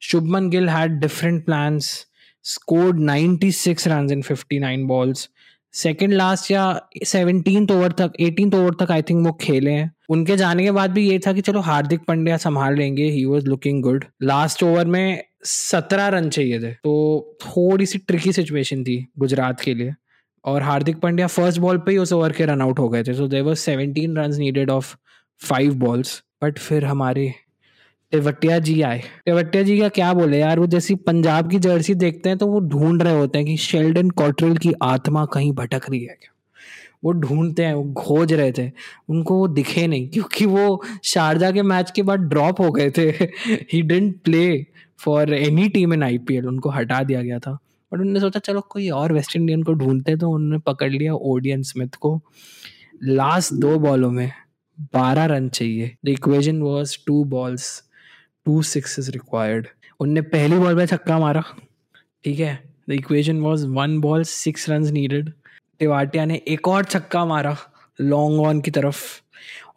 Shubman 0.00 0.50
Gill 0.50 0.68
had 0.68 1.00
different 1.00 1.44
plans 1.44 2.06
scored 2.42 3.00
96 3.00 3.86
run 3.88 4.08
in 4.12 4.22
59 4.22 4.86
balls 4.86 5.28
second 5.72 6.12
last 6.12 6.50
या 6.50 6.80
सेवनटीन 7.06 7.66
ओवर 7.70 7.92
तक 7.92 8.12
एटीन 8.20 8.54
ओवर 8.54 8.74
तक 8.74 8.90
आई 8.90 9.02
थिंक 9.02 9.26
वो 9.26 9.32
खेले 9.32 9.70
हैं। 9.70 9.92
उनके 10.08 10.36
जाने 10.36 10.64
के 10.64 10.70
बाद 10.70 10.90
भी 10.90 11.10
ये 11.10 11.18
था 11.18 11.32
कि 11.32 11.40
चलो 11.40 11.60
हार्दिक 11.60 12.00
पंड्या 12.08 12.36
संभाल 12.36 12.74
लेंगे 12.74 13.04
he 13.04 13.24
was 13.24 13.46
looking 13.46 13.82
good 13.82 14.04
last 14.22 14.62
over 14.62 14.86
में 14.86 15.24
सत्रह 15.44 16.08
रन 16.08 16.28
चाहिए 16.30 16.60
थे। 16.60 16.72
तो 16.72 17.36
थोड़ी 17.42 17.86
सी 17.86 17.98
ट्रिकी 17.98 18.32
सिचुएशन 18.32 18.84
थी 18.84 19.06
गुजरात 19.18 19.60
के 19.60 19.74
लिए। 19.74 19.94
और 20.44 20.62
हार्दिक 20.62 20.96
पांड्या 20.96 21.26
फ़र्स्ट 21.26 21.58
बॉल 21.60 21.78
पे 21.78 21.92
ही 21.92 21.98
उस 21.98 22.12
ओवर 22.12 22.32
के 22.32 22.46
रन 22.46 22.60
आउट 22.62 22.78
हो 22.78 22.88
गए 22.88 23.02
थे। 23.02 23.14
So 23.14 23.26
there 23.28 23.42
was 23.42 23.58
seventeen 23.58 24.16
run 24.16 24.34
needed 24.36 24.70
of 24.70 24.96
five 25.40 25.74
balls 25.74 26.22
but 26.44 26.58
फिर 26.58 26.84
हमारे 26.84 27.32
टेवटिया 28.12 28.58
जी 28.58 28.82
आए। 28.82 29.02
टेवटिया 29.26 29.62
जी 29.62 29.78
का 29.78 29.88
क्या 29.88 30.12
बोले? 30.12 30.38
यार, 30.38 30.58
वो 30.58 30.66
जैसी 30.66 30.94
पंजाब 30.94 31.50
की 31.50 31.58
जर्सी 31.58 31.94
देखते 31.94 32.28
हैं 32.28 32.38
तो 32.38 32.46
वो 32.46 32.60
ढूंढ 32.60 33.02
रहे 33.02 33.14
होते 33.14 33.38
हैं 33.38 33.46
कि 33.46 33.56
शेल्डन 33.56 34.10
कॉटरल 34.10 34.56
की 34.56 34.72
आत्मा 34.82 35.24
कहीं 35.24 35.52
भटक 35.52 35.90
रही 35.90 36.00
है 36.00 36.14
क्या? 36.14 36.34
वो 37.04 37.12
ढूंढते 37.12 37.64
हैं, 37.64 37.74
वो 37.74 37.92
खोज 37.92 38.32
रहे 38.32 38.52
थे। 38.52 38.70
उनको 39.08 39.36
वो 39.36 39.48
दिखे 39.48 39.86
नहीं, 39.86 40.08
क्योंकि 40.08 40.46
वो 40.46 40.84
शारजा 41.04 41.50
के 41.50 41.62
मैच 41.62 41.90
के 41.90 42.02
बाद 42.02 42.20
ड्रॉप 42.20 42.60
हो 42.60 42.70
गए 42.70 42.90
थे। 42.90 43.08
He 43.72 43.82
didn't 43.82 44.20
play 44.22 44.66
for 45.00 45.34
any 45.34 45.68
team 45.68 45.92
in 45.94 46.02
IPL 46.02 46.46
उनको 46.46 46.70
हटा 46.70 47.02
दिया 47.02 47.22
गया 47.22 47.38
था। 47.38 47.52
बट 47.92 47.98
उन्होंने 47.98 48.20
सोचा, 48.20 48.40
चलो, 48.40 48.60
कोई 48.60 48.88
और 48.90 49.12
वेस्ट 49.12 49.36
इंडियन 49.36 49.62
को 49.62 49.72
ढूंढते 49.72 50.16
तो 50.16 50.30
उन्होंने 50.30 50.58
पकड़ 50.58 50.90
लिया 50.90 51.14
ओडियन 51.14 51.62
स्मिथ 51.62 51.94
को। 52.00 52.20
लास्ट 53.02 53.52
दो 53.54 53.78
बॉलों 53.78 54.10
में 54.10 54.30
बारह 54.94 55.24
रन 55.24 55.48
चाहिए। 55.48 55.96
The 56.04 56.08
equation 56.08 56.60
was 56.62 56.96
two 57.06 57.24
balls 57.24 57.82
two 58.44 58.62
six 58.62 58.98
is 58.98 59.10
required 59.10 59.66
उनने 60.00 60.20
पहली 60.20 60.58
बॉल 60.58 60.74
में 60.74 60.86
छक्का 60.86 61.18
मारा। 61.18 61.44
ठीक 62.24 62.38
है? 62.40 62.54
The 62.88 62.92
equation 62.92 63.40
was 63.40 63.66
one 63.66 63.98
ball 64.00 64.22
six 64.22 64.68
run 64.70 64.86
needed 64.92 65.32
Tewatia 65.78 66.24
ने 66.24 66.40
एक 66.48 66.68
और 66.68 66.84
छक्का 66.84 67.24
मारा 67.24 67.56
लॉन्ग 68.00 68.40
ऑन 68.40 68.60
की 68.60 68.70
तरफ़। 68.70 68.96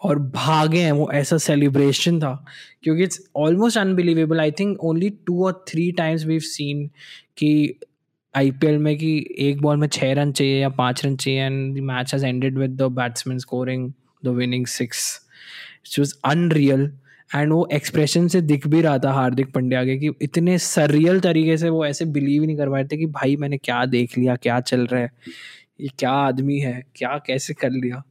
और 0.04 0.20
भागे 0.20 0.80
हैं, 0.80 0.92
वो 0.92 1.10
ऐसा 1.12 1.38
सेलिब्रेशन 1.38 2.20
था, 2.20 2.46
क्योंकि 2.84 3.04
it's 3.04 3.20
almost 3.36 3.78
unbelievable 3.78 4.40
I 4.40 4.52
think 4.52 4.84
only 4.84 5.10
two 5.10 5.46
और 5.46 5.66
थ्री 5.68 5.92
टाइम्स 5.92 6.26
वी 6.26 6.40
सीन 6.40 6.88
कि 7.38 7.80
आईपीएल 8.36 8.78
में 8.78 8.98
कि 8.98 9.28
एक 9.40 9.62
बॉल 9.62 9.78
में 9.78 9.88
छः 9.88 10.14
रन 10.14 10.32
चाहिए 10.32 10.62
या 10.62 10.70
पाँच 10.70 11.06
रन 11.06 11.16
चाहिए 11.16 11.42
and 11.42 11.78
the 11.78 11.82
match 11.82 12.14
has 12.14 12.26
ended 12.26 12.58
with 12.58 12.72
the 12.72 12.82
batsman 12.82 13.40
scoring 13.40 13.92
the 14.26 14.28
winning 14.28 14.68
six 14.68 15.22
it 15.86 16.00
was 16.00 16.14
unreal 16.26 16.92
and 17.36 17.54
वो 17.54 17.68
एक्सप्रेशन 17.74 18.28
से 18.28 18.42
दिख 18.42 18.68
भी 18.68 18.82
रहा 18.82 18.98
था 19.00 19.12
हार्दिक 19.12 19.54
पंड्या 19.54 19.84
के 19.86 19.98
कि 19.98 20.10
इतने 20.22 20.58
सरियल 20.58 21.20
तरीके 21.20 21.58
से 21.58 21.70
वो 21.70 21.86
ऐसे 21.86 22.06
बिलीव 22.06 22.44
नहीं 22.44 22.58
कर 22.58 22.70
पाए 22.70 22.84
थे 22.84 22.98
कि 22.98 23.06
भाई 23.06 23.36
मैंने 23.36 23.58
क्या 23.58 23.86
देख 23.86 24.18
लिया, 24.18 24.36
क्या 24.36 24.60
चल 24.60 24.86
रहा 24.86 25.02
है। 25.02 25.12
ये 25.82 25.90
क्या 26.00 26.12
आदमी 26.12 26.60
है? 26.60 26.84
क्या 26.96 27.18
कैसे 27.18 27.54
कर 27.54 27.70
लिया? 27.70 28.04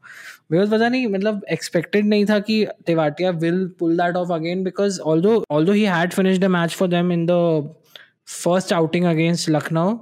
बिकॉज़ 0.51 0.71
पता 0.71 0.89
नहीं 0.89 1.07
मतलब 1.07 1.45
एक्सपेक्टेड 1.51 2.07
नहीं 2.07 2.27
था 2.27 2.39
कि 2.39 2.67
Tewatia 2.87 3.31
will 3.31 3.67
pull 3.79 3.97
that 3.97 4.17
off 4.17 4.33
again 4.33 4.65
because 4.65 5.01
although 5.01 5.45
although 5.51 5.73
he 5.73 5.83
had 5.83 6.13
finished 6.13 6.43
the 6.43 6.45
match 6.45 6.75
for 6.75 6.89
them 6.89 7.13
in 7.13 7.27
the 7.27 7.31
first 8.45 8.73
outing 8.73 9.05
against 9.05 9.51
Lucknow 9.51 9.99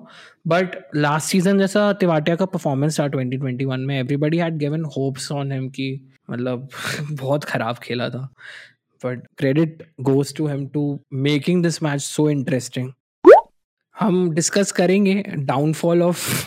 but 0.46 0.76
last 0.96 1.28
season 1.28 1.58
जैसा 1.58 1.92
तिवाटिया 1.92 2.36
का 2.36 2.44
परफॉर्मेंस 2.44 3.00
था 3.00 3.06
2021 3.08 3.76
में 3.76 4.00
everybody 4.00 4.38
had 4.38 4.56
given 4.56 4.84
hopes 4.84 5.32
on 5.32 5.52
him 5.52 5.68
कि 5.68 6.08
मतलब 6.30 6.68
बहुत 7.10 7.44
खराब 7.44 7.76
खेला 7.76 8.08
था। 8.08 8.34
But 9.04 9.26
credit 9.38 9.82
goes 10.00 10.36
to 10.36 10.48
him 10.48 10.72
to 10.74 11.00
making 11.12 11.62
this 11.62 11.82
match 11.82 12.00
so 12.00 12.30
interesting 12.30 12.92
हम 14.00 14.30
डिस्कस 14.30 14.72
करेंगे 14.72 15.24
downfall 15.38 16.02
of 16.02 16.46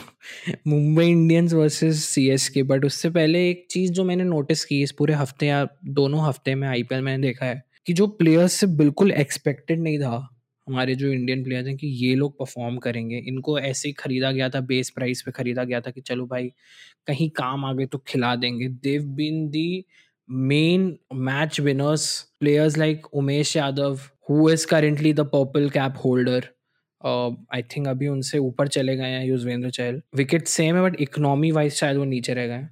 Mumbai 0.68 1.06
Indians 1.08 1.54
versus 1.54 2.48
के 2.54 2.64
बट 2.64 2.86
उससे 2.86 3.10
पहले 3.10 3.50
एक 3.50 3.66
चीज़ 3.72 3.92
जो 3.92 4.04
मैंने 4.04 4.24
नोटिस 4.24 4.66
की 4.66 4.82
इस 4.84 4.92
पूरे 4.92 5.14
हफ़्ते 5.14 5.48
या 5.48 5.68
दोनों 5.86 6.28
हफ़्ते 6.28 6.56
में 6.56 6.68
आई 6.68 6.84
पी 6.84 6.96
एल 6.96 7.02
मैंने 7.02 7.28
देखा 7.28 7.46
है 7.46 7.64
कि 7.88 7.94
जो 7.94 8.08
प्लेयर्स 8.20 8.54
से 8.54 8.68
बिल्कुल 8.68 9.12
एक्सपेक्टेड 9.12 9.82
नहीं 9.82 10.00
था 10.00 10.30
हमारे 10.68 10.96
जो 10.96 11.08
इंडियन 11.08 11.44
प्लेयर्स 11.44 11.68
हैं 11.68 11.76
कि 11.78 11.88
ये 12.06 12.14
लोग 12.16 12.38
परफॉर्म 12.40 12.78
करेंगे 12.78 13.18
इनको 13.28 13.60
ऐसे 13.60 13.88
ही 13.90 13.94
खरीदा 13.94 14.32
गया 14.32 14.50
था 14.50 14.60
बेस 14.60 14.90
प्राइस 14.90 15.22
पे 15.22 15.32
खरीदा 15.32 15.64
गया 15.64 15.82
था 15.82 15.92
कि 15.92 16.02
चलो 16.02 16.26
भाई 16.26 16.52
कहीं 17.08 17.30
काम 17.30 17.66
आ 17.66 17.74
गए 17.74 17.86
तो 17.86 17.98
खिला 18.08 18.36
देंगे 18.36 18.68
they've 18.84 19.04
been 19.16 19.48
the 19.50 19.86
main 20.30 20.98
match 21.12 21.60
winners, 21.60 22.26
players 22.40 22.78
like 22.78 23.04
Umesh 23.14 23.56
Yadav, 23.56 24.10
who 24.26 24.48
is 24.48 24.66
currently 24.66 25.12
the 25.12 25.26
purple 25.26 25.70
cap 25.70 25.98
holder. 25.98 26.42
I 27.04 27.62
think 27.72 27.88
अभी 27.88 28.08
उनसे 28.08 28.38
ऊपर 28.40 28.68
चले 28.68 28.96
गए 28.98 29.10
हैं 29.10 29.26
युजवेंद्र 29.26 29.70
चहल। 29.70 30.02
विकेट 30.16 30.48
सेम 30.48 30.76
है 30.76 30.82
बट 30.84 31.02
इकोनॉमी 31.02 31.52
वाइज 31.52 31.74
शायद 31.74 31.98
वो 31.98 32.06
नीचे 32.06 32.34
रह 32.34 32.48
गए 32.48 32.68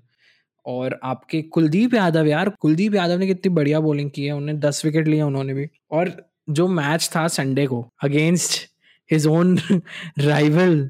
और 0.65 0.99
आपके 1.03 1.41
कुलदीप 1.41 1.93
यादव 1.93 2.27
यार, 2.27 2.49
कुलदीप 2.49 2.95
यादव 2.95 3.19
ने 3.19 3.27
कितनी 3.27 3.53
बढ़िया 3.53 3.79
बॉलिंग 3.79 4.11
की 4.11 4.25
है 4.25 4.31
उन्होंने 4.31 4.59
दस 4.59 4.85
विकेट 4.85 5.07
लिए 5.07 5.21
उन्होंने 5.21 5.53
भी। 5.53 5.67
और 5.91 6.15
जो 6.49 6.67
मैच 6.67 7.09
था 7.15 7.27
संडे 7.27 7.65
को 7.67 7.81
अगेंस्ट 8.03 8.59
हिज 9.09 9.27
ओन 9.27 9.57
राइवल 10.19 10.89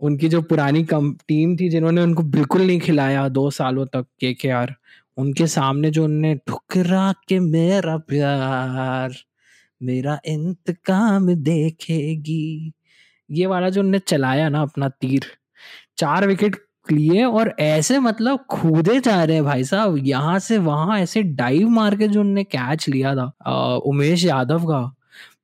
उनकी 0.00 0.28
जो 0.28 0.40
पुरानी 0.42 0.84
कम 0.84 1.12
टीम 1.28 1.56
थी 1.56 1.68
जिन्होंने 1.68 2.02
उनको 2.02 2.22
बिल्कुल 2.22 2.62
नहीं 2.62 2.80
खिलाया 2.80 3.28
दो 3.28 3.50
सालों 3.50 3.86
तक 3.86 4.06
के 4.20 4.32
के 4.34 4.48
आर 4.50 4.74
उनके 5.16 5.46
सामने 5.46 5.90
जो 5.90 6.04
उनने 6.04 6.34
ठुकरा 6.46 7.12
के, 7.28 7.38
मेरा 7.40 7.96
प्यार, 7.98 9.14
मेरा 9.80 10.18
इंतकाम 10.26 11.34
देखेगी। 11.34 12.72
ये 13.30 13.46
वाला 13.46 13.68
जो 13.70 13.80
उनने 13.80 13.98
चलाया 13.98 14.48
ना 14.48 14.62
अपना 14.62 14.88
तीर 14.90 15.26
चार 15.98 16.26
विकेट 16.26 16.56
लिए 16.92 17.24
और 17.24 17.54
ऐसे 17.60 17.98
मतलब 17.98 18.44
कूदे 18.50 18.98
जा 19.00 19.22
रहे 19.24 19.36
हैं 19.36 19.44
भाई 19.44 19.64
साहब। 19.64 19.96
यहाँ 20.06 20.38
से 20.38 20.58
वहाँ 20.58 20.98
ऐसे 21.00 21.22
डाइव 21.22 21.68
मार 21.68 21.96
के 21.96 22.08
जो 22.08 22.20
उनने 22.20 22.44
कैच 22.44 22.88
लिया 22.88 23.14
था 23.16 23.32
आ, 23.46 23.74
उमेश 23.76 24.24
यादव 24.24 24.64
का। 24.66 24.80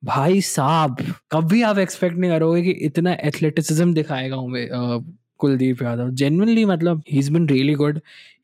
भाई 0.04 0.40
साहब 0.40 0.96
कभी 1.32 1.62
आप 1.62 1.78
एक्सपेक्ट 1.78 2.16
नहीं 2.18 2.30
करोगे 2.30 2.62
कि 2.62 2.70
इतना 2.86 3.12
एथलेटिसिज्म 3.24 3.94
दिखाएगा 3.94 4.36
उमेश 4.36 4.68
कुलदीप 5.40 5.82
यादव। 5.82 6.10
जेनवनली 6.10 6.64
मतलब 6.64 7.02
he 7.10 7.18
is 7.18 7.30
been 7.32 7.48
really 7.48 7.74
good 7.74 7.96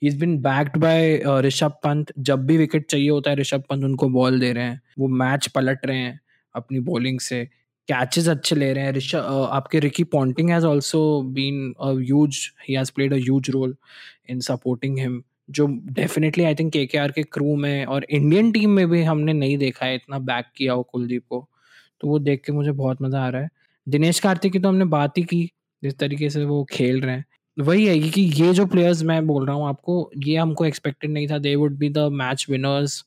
he 0.03 0.09
is 0.09 0.19
been 0.21 0.37
backed 0.43 0.77
by 0.81 1.23
Rishabh 1.43 1.73
Pant. 1.85 2.13
जब 2.19 2.47
भी 2.47 2.57
विकेट 2.57 2.87
चाहिए 2.91 3.11
होता 3.11 3.31
है 3.31 3.37
ऋषभ 3.37 3.63
पंत 3.71 3.85
उनको 3.85 4.09
बॉल 4.11 4.41
दे 4.41 4.53
रहे 4.53 4.65
हैं। 4.65 4.81
वो 4.99 5.09
मैच 5.09 5.47
पलट 5.49 5.87
रहे 5.87 5.99
हैं 5.99 6.19
अपनी 6.55 6.81
बॉलिंग 6.81 7.21
से। 7.21 7.49
कैचेस 7.89 8.29
अच्छे 8.29 8.57
ले 8.57 8.73
रहे 8.73 8.85
हैं। 8.85 8.93
ऋषभ 8.93 9.49
आपके 9.53 9.81
Ricky 9.81 10.05
Ponting 10.07 10.51
has 10.51 10.67
also 10.67 11.01
been 11.35 11.75
huge 11.83 12.39
he 12.69 12.75
has 12.75 12.93
played 12.95 13.13
a 13.13 13.17
huge 13.17 13.51
role 13.51 13.75
in 14.31 14.41
supporting 14.41 14.99
him 14.99 15.23
जो 15.51 15.67
definitely 15.93 16.45
I 16.45 16.55
think 16.55 16.73
K 16.73 16.85
K 16.87 16.99
R 16.99 17.13
के 17.13 17.23
क्रू 17.25 17.55
में 17.57 17.85
और 17.87 18.07
इंडियन 18.11 18.51
टीम 18.53 18.71
में 18.71 18.89
भी 18.91 19.03
हमने 19.03 19.33
नहीं 19.33 19.57
देखा 19.59 19.87
है, 19.87 19.95
इतना 19.95 20.19
बैक 20.21 20.47
किया 20.57 20.73
हो 20.73 20.83
कुलदीप 20.83 21.23
को। 21.31 21.47
तो 22.01 22.09
वो 22.09 22.19
देख 22.19 22.43
के 22.47 22.53
मुझे 22.53 22.73
बहुत 22.73 23.03
मज़ा 23.03 23.21
आ 23.21 23.29
रहा 23.29 23.43
है। 23.43 23.49
दिनेश 23.87 24.21
कार्तिक 24.21 24.53
की 24.53 24.59
तो 24.59 24.69
हमने 24.69 24.85
बात 24.87 25.19
ही 25.19 25.23
की, 25.25 25.45
जिस 25.83 25.99
तरीके 25.99 26.31
से 26.31 26.45
वो 26.45 26.63
खेल 26.71 27.01
रहे 27.01 27.15
हैं। 27.15 27.25
वही 27.57 27.87
है 27.87 27.99
कि 28.01 28.21
ये 28.21 28.53
जो 28.55 28.67
प्लेयर्स 28.67 29.03
मैं 29.03 29.27
बोल 29.27 29.47
रहा 29.47 29.57
हूँ 29.57 29.69
आपको, 29.69 30.11
ये 30.17 30.37
हमको 30.37 30.65
एक्सपेक्टेड 30.65 31.11
नहीं 31.11 31.29
था। 31.29 31.39
They 31.39 31.55
would 31.57 31.79
be 31.79 31.89
the 31.89 32.09
match 32.13 32.47
winners 32.51 33.05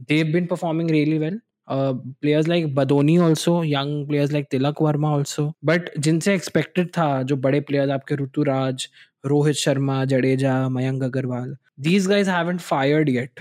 they 0.00 0.22
been 0.24 0.46
performing 0.46 0.90
really 0.90 1.18
well 1.18 1.40
players 1.70 2.48
like 2.48 2.74
Badoni 2.74 3.18
also 3.18 3.64
young 3.64 4.06
players 4.06 4.32
like 4.32 4.46
Tilak 4.50 4.82
Verma 4.82 5.10
also 5.10 5.52
but 5.64 5.98
जिनसे 5.98 6.34
एक्सपेक्टेड 6.34 6.88
था, 6.88 7.22
जो 7.22 7.36
बड़े 7.36 7.60
प्लेयर्स 7.60 7.90
आपके 7.90 8.14
Ruturaj, 8.14 8.88
Rohit 9.26 9.54
Sharma, 9.54 10.04
Jadeja, 10.04 10.68
Mayank 10.68 11.02
Agarwal 11.02 11.56
these 11.80 12.06
guys 12.06 12.30
haven't 12.30 12.60
fired 12.60 13.08
yet 13.08 13.40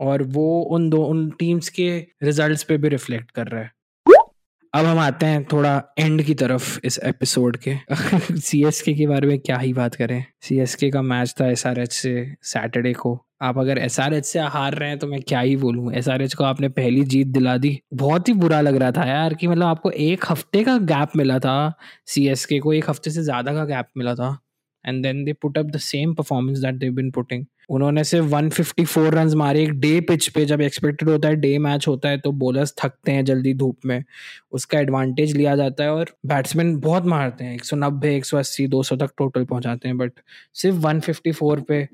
और 0.00 0.22
वो 0.22 0.60
उन 0.60 0.90
दो, 0.90 1.04
उन 1.04 1.30
टीम्स 1.30 1.68
के 1.68 2.06
रिजल्ट्स 2.22 2.62
पे 2.62 2.76
भी 2.76 2.88
रिफ्लेक्ट 2.88 3.30
कर 3.30 3.46
रहा 3.46 3.62
है। 3.62 3.72
अब 4.74 4.84
हम 4.84 4.98
आते 4.98 5.26
हैं 5.26 5.44
थोड़ा 5.44 5.84
एंड 5.98 6.22
की 6.22 6.34
तरफ़ 6.34 6.80
इस 6.84 7.00
एपिसोड 7.04 7.56
के। 7.56 7.76
सी 8.40 8.64
एस 8.64 8.82
के 8.82 9.06
बारे 9.06 9.28
में 9.28 9.38
क्या 9.38 9.56
ही 9.56 9.72
बात 9.72 9.94
करें। 9.94 10.24
सी 10.40 10.58
एस 10.58 10.74
के 10.74 10.90
का 10.90 11.02
मैच 11.02 11.34
था 11.40 11.50
एस 11.50 11.66
आर 11.66 11.80
एच 11.80 11.92
से 11.92 12.36
सैटरडे 12.42 12.92
को। 12.92 13.26
आप 13.42 13.58
अगर 13.58 13.78
एस 13.78 13.98
आर 14.00 14.14
एच 14.14 14.24
से 14.26 14.40
हार 14.40 14.74
रहे 14.74 14.88
हैं 14.88 14.98
तो 14.98 15.06
मैं 15.06 15.20
क्या 15.28 15.40
ही 15.40 15.56
बोलूँ? 15.56 15.92
एस 15.92 16.34
को 16.34 16.44
आपने 16.44 16.68
पहली 16.70 17.04
जीत 17.06 17.26
दिला 17.28 17.56
दी। 17.58 17.78
बहुत 17.94 18.28
ही 18.28 18.32
बुरा 18.34 18.60
लग 18.60 18.76
रहा 18.76 18.90
था 18.92 19.06
यार 19.06 19.34
कि 19.34 19.46
मतलब 19.46 19.66
आपको 19.66 19.90
एक 19.90 20.24
हफ़्ते 20.30 20.62
का 20.64 20.76
गैप 20.80 21.16
मिला 21.16 21.38
था 21.38 21.72
सी 22.06 22.26
के, 22.44 22.76
एक 22.78 22.90
हफ़्ते 22.90 23.10
से 23.10 23.22
ज़्यादा 23.22 23.54
का 23.54 23.64
गैप 23.66 23.88
मिला 23.96 24.14
था। 24.14 24.38
And 24.84 25.02
then 25.02 25.24
they 25.24 25.32
put 25.32 25.58
up 25.58 25.66
the 25.66 25.76
same 25.80 26.14
performance 26.14 26.58
that 26.58 26.74
they 26.74 26.90
been 26.90 27.10
putting 27.10 27.44
उन्होंने 27.70 28.02
सिर्फ़ 28.04 28.26
154 28.26 29.10
रन 29.14 29.34
मारे 29.36 29.62
एक 29.62 29.70
डे 29.80 30.00
पिच 30.00 30.28
पे। 30.28 30.44
जब 30.46 30.60
एक्सपेक्टेड 30.60 31.08
होता 31.08 31.28
है 31.28 31.36
डे 31.36 31.56
मैच 31.58 31.86
होता 31.88 32.08
है 32.08 32.18
तो 32.18 32.32
बॉलर्स 32.34 32.74
थकते 32.78 33.12
हैं 33.12 33.24
जल्दी 33.24 33.52
धूप 33.54 33.86
में। 33.86 34.02
उसका 34.52 34.78
एडवांटेज 34.80 35.36
लिया 35.36 35.54
जाता 35.56 35.84
है 35.84 35.92
और 35.92 36.10
बैट्समैन 36.26 36.76
बहुत 36.80 37.06
मारते 37.06 37.44
हैं। 37.44 37.54
190 37.54 38.08
180 38.10 38.66
200 38.68 38.96
तक 38.96 39.12
टोटल 39.18 39.44
पहुंचाते 39.44 39.88
हैं। 39.88 39.96
बट 39.98 40.12
सिर्फ़ 40.54 40.76
154 40.78 41.60
पे 41.68 41.86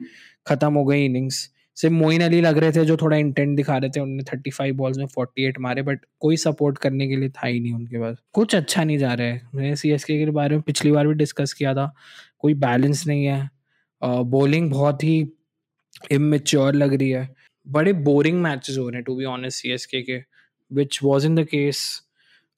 खत्म 0.49 0.75
हो 0.75 0.85
गई 0.85 1.05
इनिंग्स 1.05 1.49
सिर्फ़ 1.77 1.95
मोइन 1.95 2.23
अली 2.23 2.41
लग 2.41 2.59
रहे 2.59 2.73
थे 2.73 2.85
जो 2.85 2.97
थोड़ा 2.97 3.17
इंटेंट 3.17 3.57
दिखा 3.57 3.77
रहे 3.77 3.91
थे 3.91 4.01
उन्होंने 4.01 4.23
थर्टी 4.33 4.51
फाइव 4.51 4.77
बॉल्स 4.77 4.99
में 4.99 5.07
फोर्टी 5.07 5.45
एट 5.47 5.59
मारे 5.61 5.83
बट 5.83 6.01
कोई 6.21 6.37
सपोर्ट 6.37 6.79
करने 6.79 7.07
के 7.09 7.17
लिए 7.17 7.29
था 7.31 7.47
ही 7.47 7.61
नहीं 7.61 7.73
उनके 7.75 7.99
पास। 7.99 8.17
कुछ 8.33 8.55
अच्छा 8.55 8.85
नहीं 8.85 8.99
जा 8.99 9.13
रहा 9.13 9.27
है। 9.27 9.41
मैंने 9.55 9.77
सी 9.77 9.91
एस 9.91 10.05
के 10.05 10.25
बारे 10.31 10.57
में 10.57 10.63
पिछली 10.63 10.91
बार 10.93 11.07
भी 11.09 11.15
डिस्कस 11.15 11.53
किया 11.53 11.75
था। 11.75 11.93
कोई 12.39 12.55
बैलेंस 12.55 13.07
नहीं 13.07 13.25
है। 13.27 13.49
बॉलिंग 14.03 14.71
बहुत 14.71 15.05
ही 15.05 15.19
इमेच्योर 16.13 16.75
लग 16.75 16.95
रही 16.95 17.11
है। 17.11 17.29
बड़े 17.67 17.93
बोरिंग 17.93 18.41
मैचेस 18.43 18.77
हो 18.79 18.89
रहे 18.89 18.97
हैं 18.97 19.05
to 19.05 19.17
be 19.17 19.25
honest 19.25 19.63
C 19.63 19.73
S 19.73 19.87
K 19.87 20.03
के 20.03 20.19
which 20.71 20.99
was 21.03 21.27
in 21.27 21.35
the 21.35 21.45
case 21.45 21.81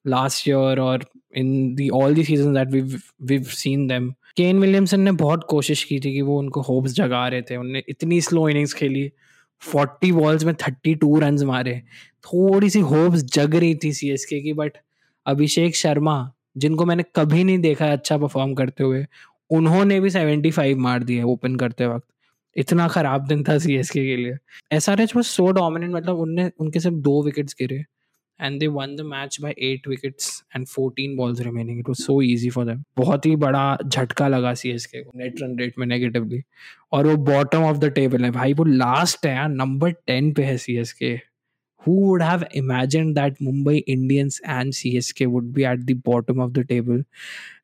last 0.05 0.47
year 0.47 0.79
और 0.79 1.05
in 1.37 1.73
the 1.75 1.89
all 1.89 2.15
the 2.15 2.23
season 2.23 2.53
that 2.53 2.67
we 2.67 2.81
we've 2.81 3.43
seen 3.43 3.87
them 3.87 4.13
Kane 4.37 4.59
Williamson 4.59 4.99
ने 4.99 5.11
बहुत 5.11 5.43
कोशिश 5.43 5.83
की 5.83 5.99
थी 5.99 6.13
कि 6.13 6.21
वो 6.21 6.39
उनको 6.39 6.61
होप्स 6.61 6.91
जगा 6.91 7.27
रहे 7.27 7.41
थे। 7.41 7.55
उनने 7.55 7.83
इतनी 7.89 8.21
स्लो 8.21 8.49
इनिंग्स 8.49 8.73
खेली, 8.73 9.11
फोर्टी 9.59 10.11
बॉल्स 10.11 10.43
में 10.43 10.55
थर्टी 10.55 10.95
टू 10.95 11.19
रन 11.19 11.45
मारे। 11.45 11.81
थोड़ी 12.23 12.69
सी 12.69 12.79
होप्स 12.79 13.23
जग 13.23 13.55
रही 13.55 13.75
थी 13.75 13.93
सी 13.93 14.09
एस 14.09 14.25
के 14.25 14.41
की 14.41 14.53
बट 14.53 14.77
अभिषेक 15.25 15.75
शर्मा, 15.75 16.31
जिनको 16.57 16.85
मैंने 16.85 17.03
कभी 17.15 17.43
नहीं 17.43 17.59
देखा 17.59 17.91
अच्छा 17.91 18.17
परफॉर्म 18.17 18.53
करते 18.53 18.83
हुए, 18.83 19.05
उन्होंने 19.49 19.99
भी 19.99 20.09
सेवेंटी 20.09 20.51
फाइव 20.51 20.77
मार 20.77 21.03
दिए 21.03 21.23
ओपन 21.23 21.55
करते 21.55 21.87
वक्त। 21.87 22.07
इतना 22.57 22.87
खराब 22.87 23.27
दिन 23.27 23.43
था 23.43 23.57
सी 23.57 23.75
एस 23.75 23.89
के 23.89 24.15
लिए। 24.17 24.37
एस 24.71 24.89
आर 24.89 25.01
एच 25.01 25.15
वो 25.15 25.21
सो 25.21 25.51
डोमिनेंट 25.51 25.93
मतलब 25.93 26.17
उनने, 26.17 26.51
उनके 26.59 26.79
सिर्फ़ 26.79 26.95
दो 26.95 27.23
विकेट्स 27.23 27.55
गिरे। 27.59 27.83
and 28.40 28.60
they 28.60 28.68
won 28.68 28.96
the 28.96 29.04
match 29.04 29.40
by 29.40 29.54
eight 29.58 29.86
wickets 29.86 30.42
and 30.54 30.68
14 30.68 31.16
balls 31.16 31.40
remaining. 31.40 31.78
It 31.78 31.88
was 31.88 32.04
so 32.04 32.16
easy 32.22 32.50
for 32.56 32.64
them. 32.64 32.84
बहुत 32.96 33.26
ही 33.26 33.36
बड़ा 33.36 33.76
झटका 33.86 34.28
लगा 34.28 34.54
सी 34.54 34.70
एस 34.70 34.86
के 34.86 35.02
को 35.02 35.18
नेट 35.18 35.42
रन 35.42 35.58
रेट 35.58 35.78
में 35.78 35.86
नेगेटिवली 35.86 36.42
और 36.92 37.06
वो 37.06 37.16
बॉटम 37.30 37.64
ऑफ 37.64 37.76
द 37.76 37.90
टेबल 37.94 38.24
है 38.24 38.30
भाई 38.30 38.52
वो 38.54 38.64
लास्ट 38.64 39.26
है 39.26 39.34
यार 39.34 39.48
नंबर 39.48 39.90
टेन 40.06 40.32
पे 40.34 40.44
है 40.44 40.56
C 40.58 40.76
S 40.78 40.92
K 40.92 41.18
who 41.86 41.92
would 42.04 42.22
have 42.22 42.44
imagined 42.50 43.16
that 43.16 43.36
Mumbai 43.38 43.74
Indians 43.86 44.40
and 44.44 44.72
CSK 44.72 45.26
would 45.28 45.52
be 45.58 45.64
at 45.64 45.86
the 45.86 45.94
bottom 46.08 46.40
of 46.40 46.54
the 46.54 46.64
table 46.64 47.02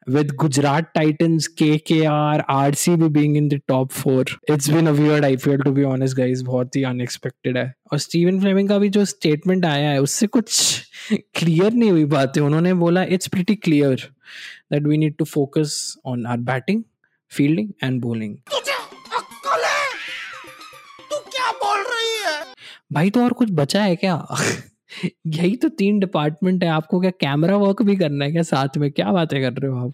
With 0.08 0.36
Gujarat 0.38 0.94
Titans, 0.94 1.48
KKR, 1.62 2.46
RCB 2.48 3.12
being 3.12 3.36
in 3.36 3.50
the 3.50 3.60
top 3.68 3.92
four. 3.92 4.24
It's 4.48 4.70
been 4.70 4.88
a 4.88 4.94
weird 4.94 5.24
IPL 5.24 5.64
to 5.64 5.72
be 5.72 5.84
honest, 5.84 6.18
guys. 6.20 6.42
बहुत 6.42 6.76
ही 6.76 6.84
unexpected 6.84 7.58
है. 7.58 7.74
और 7.92 8.00
Steven 8.00 8.40
Fleming 8.40 8.70
का 8.70 8.78
भी 8.78 8.90
जो 8.90 9.06
statement 9.06 9.66
आया 9.66 9.90
है 9.90 10.02
उससे 10.02 10.28
कुछ 10.28 10.82
क्लियर 11.12 11.74
नहीं 11.74 11.92
हुई 11.92 12.06
बातें. 12.06 12.42
उन्होंने 12.42 12.74
बोला 12.74 13.04
it's 13.04 13.28
pretty 13.28 13.56
clear 13.56 14.08
that 14.72 14.84
we 14.84 14.98
need 14.98 15.18
to 15.18 15.26
focus 15.26 15.96
on 16.06 16.26
our 16.26 16.38
batting 16.38 16.84
fielding 17.32 17.70
and 17.84 18.02
bowling 18.02 18.38
भाई 22.94 23.10
तो 23.10 23.24
और 23.24 23.34
कुछ 23.34 23.50
बचा 23.52 23.82
है 23.84 23.96
क्या? 23.96 24.16
यही 25.28 25.56
तो 25.56 25.70
तीन 25.70 26.00
डिपार्टमेंट 26.00 26.64
है। 26.64 26.70
आपको 26.70 27.00
क्या 27.02 27.12
कैमरा 27.22 27.58
वर्क 27.58 27.82
भी 27.82 27.96
करना 27.96 28.26
है 28.26 28.32
क्या 28.32 28.44
साथ 28.44 28.78
में? 28.78 28.92
क्या 28.92 29.12
बातें 29.12 29.42
कर 29.42 29.54
रहे 29.54 29.72
हो 29.72 29.88
आप? 29.88 29.94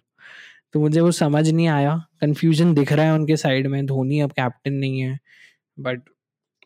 तो 0.73 0.79
मुझे 0.79 0.99
वो 1.01 1.12
समझ 1.12 1.49
नहीं 1.49 1.67
आया। 1.67 1.95
कंफ्यूजन 2.21 2.73
दिख 2.73 2.91
रहा 2.93 3.06
है 3.06 3.13
उनके 3.13 3.38
साइड 3.38 3.67
में। 3.67 3.86
धोनी 3.86 4.19
अब 4.19 4.32
कैप्टन 4.32 4.73
नहीं 4.73 4.99
है। 4.99 5.17
But 5.79 6.01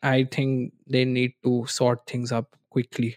I 0.04 0.26
think 0.38 0.72
they 0.92 1.04
need 1.06 1.32
to 1.44 1.66
sort 1.70 2.00
things 2.13 2.34
up 2.34 2.50
quickly 2.74 3.13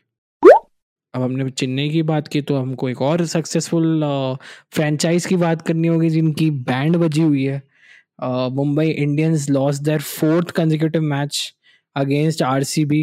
अब 1.15 1.23
हमने 1.23 1.51
चेन्नई 1.51 1.89
की 1.91 2.03
बात 2.03 2.29
की 2.29 2.41
तो 2.43 2.57
हमको 2.57 2.89
एक 2.89 3.01
और 3.03 3.25
सक्सेसफुल 3.27 4.05
फ्रेंचाइज 4.73 5.27
की 5.27 5.37
बात 5.37 5.63
करनी 5.63 5.89
होगी 5.89 6.11
जिनकी 6.11 6.51
बैंड 6.51 6.97
बजी 6.97 7.23
हुई 7.23 7.45
है। 7.45 7.63
Mumbai 8.53 8.89
Indians 8.89 9.49
loss 9.51 9.79
their 9.79 10.01
fourth 10.01 10.51
consecutive 10.51 11.03
match 11.03 11.55
against 11.97 12.43
RCB 12.43 13.03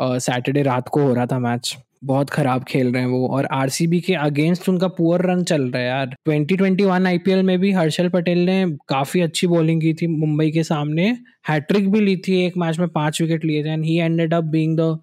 Saturday 0.00 0.62
रात 0.62 0.88
को 0.88 1.02
हो 1.02 1.14
रहा 1.14 1.26
था 1.26 1.38
मैच 1.38 1.76
बहुत 2.04 2.30
खराब 2.30 2.64
खेल 2.64 2.92
रहे 2.92 3.02
हैं 3.02 3.08
वो। 3.08 3.28
और 3.28 3.46
आरसीबी 3.52 4.00
के 4.00 4.14
अगेंस्ट 4.14 4.68
उनका 4.68 4.88
पुअर 4.88 5.22
रन 5.26 5.42
चल 5.44 5.62
रहा 5.62 5.82
है 5.82 5.88
यार। 5.88 6.16
2021 6.28 7.06
आईपीएल 7.06 7.42
में 7.42 7.58
भी 7.58 7.72
हर्षल 7.72 8.08
पटेल 8.08 8.38
ने 8.38 8.64
काफ़ी 8.88 9.20
अच्छी 9.20 9.46
बॉलिंग 9.46 9.80
की 9.80 9.92
थी 9.94 10.06
मुंबई 10.06 10.50
के 10.50 10.62
सामने। 10.62 11.06
हैट्रिक 11.48 11.90
भी 11.92 12.00
ली 12.00 12.16
थी 12.16 12.40
एक 12.46 12.56
मैच 12.56 12.78
में, 12.78 12.88
पाँच 12.88 13.20
विकेट 13.22 13.44
लिए 13.44 13.64
थे। 13.64 13.68
And 13.68 13.84
he 13.84 13.96
ended 13.96 14.34
up 14.34 14.44
being 14.44 14.78
the 14.80 14.98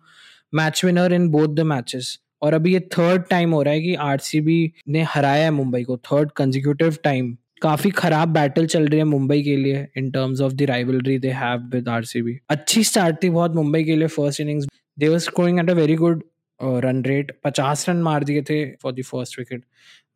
match 0.53 0.85
winner 0.85 1.13
in 1.13 1.29
both 1.29 1.47
the 1.47 1.59
matches 1.59 2.17
और 2.41 2.53
अभी 2.53 2.73
ये 2.73 2.79
थर्ड 2.79 3.23
टाइम 3.29 3.51
हो 3.51 3.61
रहा 3.61 3.73
है 3.73 3.81
कि 3.81 3.93
आरसीबी 3.95 4.71
ने 4.89 5.03
हराया 5.03 5.43
है 5.43 5.51
मुंबई 5.51 5.83
को। 5.83 5.97
थर्ड 5.97 6.31
कंजिक्यूटिव 6.31 6.97
टाइम 7.03 7.35
काफ़ी 7.61 7.89
खराब 7.91 8.29
बैटल 8.29 8.65
चल 8.65 8.87
रही 8.87 8.97
है 8.97 9.03
मुंबई 9.03 9.41
के 9.43 9.55
लिए 9.55 9.87
in 9.97 10.11
terms 10.11 10.41
of 10.41 10.53
the 10.53 10.61
rivalry 10.61 11.17
they 11.19 11.29
have 11.29 11.69
with 11.73 11.89
RCB 11.89 12.37
अच्छी 12.49 12.83
स्टार्ट 12.83 13.23
थी 13.23 13.29
बहुत 13.29 13.55
मुंबई 13.55 13.83
के 13.83 13.95
लिए 13.95 14.07
first 14.07 14.41
innings 14.41 14.67
they 14.99 15.09
were 15.09 15.17
scoring 15.19 15.59
at 15.59 15.69
a 15.69 15.73
very 15.73 15.95
good 15.95 16.23
run 16.59 17.03
rate 17.05 17.31
पचास 17.43 17.87
रन 17.89 18.01
मार 18.03 18.23
दिए 18.23 18.41
थे 18.41 18.63
for 18.75 18.93
the 18.93 19.03
first 19.05 19.39
wicket 19.39 19.63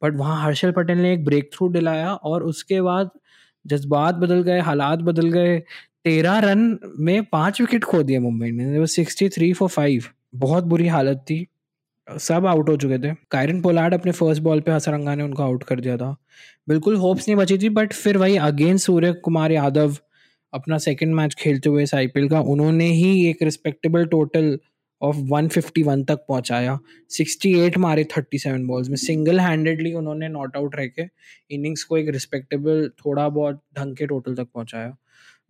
but 0.04 0.16
वहाँ 0.16 0.44
हर्षल 0.44 0.72
पटेल 0.72 0.98
ने 0.98 1.14
एक 1.14 1.24
ब्रेक 1.26 1.50
थ्रू 1.54 1.70
दिलाया 1.70 2.14
और 2.14 2.44
उसके 2.44 2.82
बाद 2.82 3.10
जज्बात 3.66 4.16
बदल 4.16 4.42
गए, 4.44 4.60
हालात 4.60 5.00
बदल 5.00 5.30
गए। 5.30 5.60
तेरह 6.04 6.40
रन 6.40 6.80
में 7.00 7.24
पाँच 7.24 7.62
विकेट 7.62 7.84
खो 7.84 8.02
दिए 8.04 8.20
मुंबई 8.20 8.50
ने। 8.52 8.86
सिक्सटी 8.88 9.30
थ्री 9.30 9.52
फॉर 9.54 9.70
फाइव 9.70 10.04
बहुत 10.36 10.64
बुरी 10.64 10.88
हालत 10.88 11.18
थी। 11.30 11.46
सब 12.08 12.46
आउट 12.46 12.70
हो 12.70 12.76
चुके 12.78 12.98
थे। 13.00 13.14
कायरन 13.32 13.62
पोलार्ड 13.62 13.94
अपने 13.94 14.12
फ़र्स्ट 14.12 14.42
बॉल 14.44 14.62
पे 14.62 14.72
हसरंगा 14.72 15.16
ने 15.16 15.24
उनको 15.24 15.44
आउट 15.44 15.64
कर 15.64 15.80
दिया 15.80 15.98
था। 15.98 16.16
बिल्कुल 16.70 16.96
होप्स 16.96 17.28
नहीं 17.28 17.38
बची 17.38 17.58
थी 17.58 17.70
बट 17.70 17.94
फिर 17.94 18.18
वही 18.18 18.36
अगेन 18.40 18.78
सूर्य 18.78 19.14
कुमार 19.24 19.52
यादव 19.52 19.96
अपना 20.54 20.78
सेकेंड 20.78 21.14
मैच 21.16 21.36
खेलते 21.40 21.70
हुए 21.70 21.84
इस 21.84 21.94
आईपीएल 21.96 22.30
का। 22.30 22.40
उन्होंने 22.42 22.86
ही 22.86 23.30
एक 23.30 23.42
रिस्पेक्टेबल 23.44 24.06
टोटल 24.08 24.58
ऑफ़ 25.04 25.18
151 25.18 26.08
तक 26.08 26.26
पहुँचाया। 26.28 26.80
68 27.12 27.78
मारे 27.78 28.04
37 28.04 28.68
बॉल्स 28.68 28.90
में 28.90 28.96
सिंगल 28.96 29.40
हैंडेडली 29.40 29.94
उन्होंने 29.94 30.28
नॉट 30.28 30.58
आउट 30.58 30.76
रह 30.76 30.88
के 30.88 31.04
इनिंग्स 31.56 31.84
को 31.84 31.98
एक 31.98 32.10
रिस्पेक्टेबल 32.10 32.90
थोड़ा 33.06 33.30
बहुत 33.30 33.62
ढंग 33.80 33.96
के 33.96 34.06
टोटल 34.06 34.36
तक 34.36 34.48
पहुँचाया। 34.54 34.96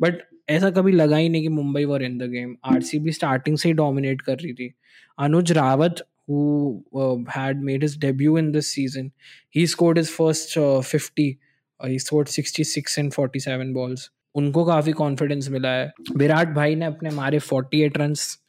बट 0.02 0.14
ऐसा 0.50 0.70
कभी 0.70 0.92
लगा 0.92 1.18
ही 1.18 1.30
नहीं 1.30 1.42
कि 1.42 1.50
Mumbai 1.50 1.86
were 1.86 2.04
in 2.04 2.18
the 2.18 2.24
game 2.24 2.56
RCB 2.66 3.12
starting 3.12 3.58
से 3.58 3.70
ही 3.70 3.74
डोमिनेट 3.74 4.22
कर 4.22 4.40
रही 4.40 4.54
थी। 4.54 4.74
अनुज 5.20 5.52
Rawat 5.52 5.96
who 6.28 6.84
uh, 6.96 7.18
had 7.28 7.62
made 7.62 7.82
his 7.82 7.98
debut 7.98 8.38
in 8.38 8.52
this 8.52 8.68
season 8.68 9.12
he 9.50 9.66
scored 9.66 9.98
his 9.98 10.10
first 10.10 10.58
uh, 10.58 10.82
50 10.82 11.40
uh, 11.80 11.88
he 11.88 12.00
scored 12.00 12.30
66 12.30 12.98
in 12.98 13.12
47 13.12 13.74
balls 13.74 14.10
उनको 14.36 14.66
काफ़ी 14.66 14.92
कॉन्फिडेंस 14.92 15.50
मिला 15.50 15.70
है। 15.70 15.92
विराट 16.18 16.48
भाई 16.48 16.76
ने 16.76 16.86
अपने 16.86 17.10
मारे 17.10 17.40
48 17.40 17.98
रन्स 17.98 18.40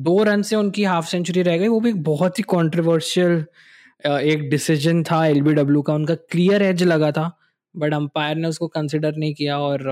दो 0.00 0.22
रन 0.24 0.42
से 0.42 0.56
उनकी 0.56 0.84
हाफ़ 0.84 1.06
सेंचुरी 1.06 1.42
रह 1.42 1.58
गई। 1.58 1.68
वो 1.68 1.80
भी 1.80 1.92
बहुत 2.04 2.38
ही 2.38 2.42
कॉन्ट्रोवर्शियल 2.48 3.44
एक 4.04 4.48
डिसीज़न 4.50 5.02
था 5.04 5.24
एलबीडब्ल्यू 5.26 5.82
का। 5.82 5.94
उनका 5.94 6.14
क्लियर 6.14 6.62
एज 6.62 6.82
लगा 6.84 7.10
था 7.12 7.30
बट 7.74 7.94
अंपायर 7.94 8.36
ने 8.36 8.48
उसको 8.48 8.68
कंसिडर 8.68 9.16
नहीं 9.16 9.34
किया 9.34 9.58
और 9.60 9.88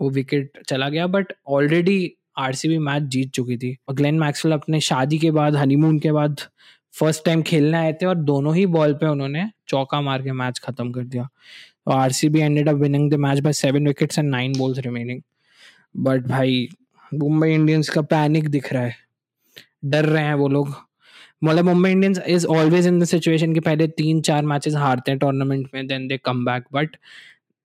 वो 0.00 0.10
विकेट 0.10 0.58
चला 0.68 0.88
गया। 0.88 1.06
बट 1.08 1.32
ऑलरेडी 1.48 1.98
आरसीबी 2.38 2.78
मैच 2.78 3.02
जीत 3.02 3.30
चुकी 3.34 3.56
थी। 3.56 3.76
और 3.88 3.94
ग्लेन 3.94 4.18
मैक्सवेल 4.18 4.54
अपने 4.54 4.80
शादी 4.82 5.18
के 5.18 5.30
बाद 5.30 5.56
हनीमून 5.56 5.98
के 5.98 6.12
बाद 6.12 6.40
फ़र्स्ट 6.94 7.24
टाइम 7.24 7.42
खेलने 7.42 7.76
आए 7.78 7.92
थे 7.92 8.06
और 8.06 8.14
दोनों 8.16 8.54
ही 8.56 8.64
बॉल 8.74 8.92
पे 8.94 9.06
उन्होंने 9.06 9.44
चौका 9.68 10.00
मार 10.00 10.22
के 10.22 10.32
मैच 10.32 10.58
खत्म 10.64 10.90
कर 10.92 11.04
दिया। 11.04 11.28
R 11.92 12.12
C 12.12 12.28
B 12.28 12.40
ended 12.40 12.68
up 12.68 12.76
winning 12.76 13.10
the 13.10 13.14
match 13.20 13.40
by 13.40 13.52
seven 13.52 13.86
wickets 13.86 14.18
and 14.18 14.30
nine 14.30 14.52
balls 14.58 14.78
remaining 14.78 15.20
but 15.96 16.26
भाई 16.28 16.68
मुंबई 17.14 17.52
इंडियंस 17.54 17.88
का 17.88 18.02
पैनिक 18.02 18.48
दिख 18.48 18.72
रहा 18.72 18.82
है। 18.82 18.94
डर 19.84 20.04
रहे 20.04 20.24
हैं 20.24 20.34
वो 20.34 20.48
लोग। 20.48 20.74
मतलब 21.44 21.64
Mumbai 21.64 21.90
Indians 21.90 22.18
is 22.28 22.46
always 22.46 22.86
in 22.86 22.98
the 23.00 23.04
situation 23.04 23.54
कि 23.54 23.60
पहले 23.60 23.86
तीन 23.88 24.20
चार 24.20 24.44
मैचेस 24.44 24.74
हारते 24.74 25.10
हैं 25.10 25.18
टूर्नामेंट 25.18 25.68
में 25.74 25.86
then 25.86 26.06
they 26.08 26.18
come 26.24 26.44
back 26.44 26.64
but 26.72 26.96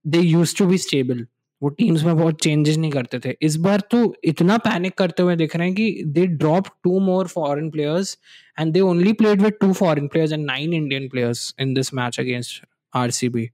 they 0.06 0.20
use 0.20 0.56
to 0.58 0.66
be 0.66 0.78
stable 0.78 1.26
वो 1.62 1.70
टीम्स 1.70 2.04
में 2.04 2.18
बहुत 2.18 2.42
चेंजेस 2.42 2.78
नहीं 2.78 2.92
करते 2.92 3.20
थे। 3.26 3.36
इस 3.42 3.56
बार 3.56 3.80
तो 3.92 3.98
इतना 4.24 4.58
पैनिक 4.58 4.94
करते 4.98 5.24
हुए 5.24 5.36
दिख 5.36 5.56
रहे 5.56 5.68
हैं 5.68 5.76
कि 5.76 6.04
they 6.06 6.26
drop 6.28 6.68
two 6.84 7.00
more 7.00 7.28
foreign 7.28 7.70
players 7.70 8.18
and 8.60 8.74
they 8.74 8.80
only 8.82 9.14
played 9.14 9.42
with 9.42 9.54
two 9.62 9.72
foreign 9.74 10.08
players 10.08 10.34
and 10.34 10.46
nine 10.46 10.74
Indian 10.74 11.08
players 11.10 11.54
in 11.60 11.74
this 11.74 11.94
match 11.94 12.20
against 12.20 12.64
RCB 12.94 13.50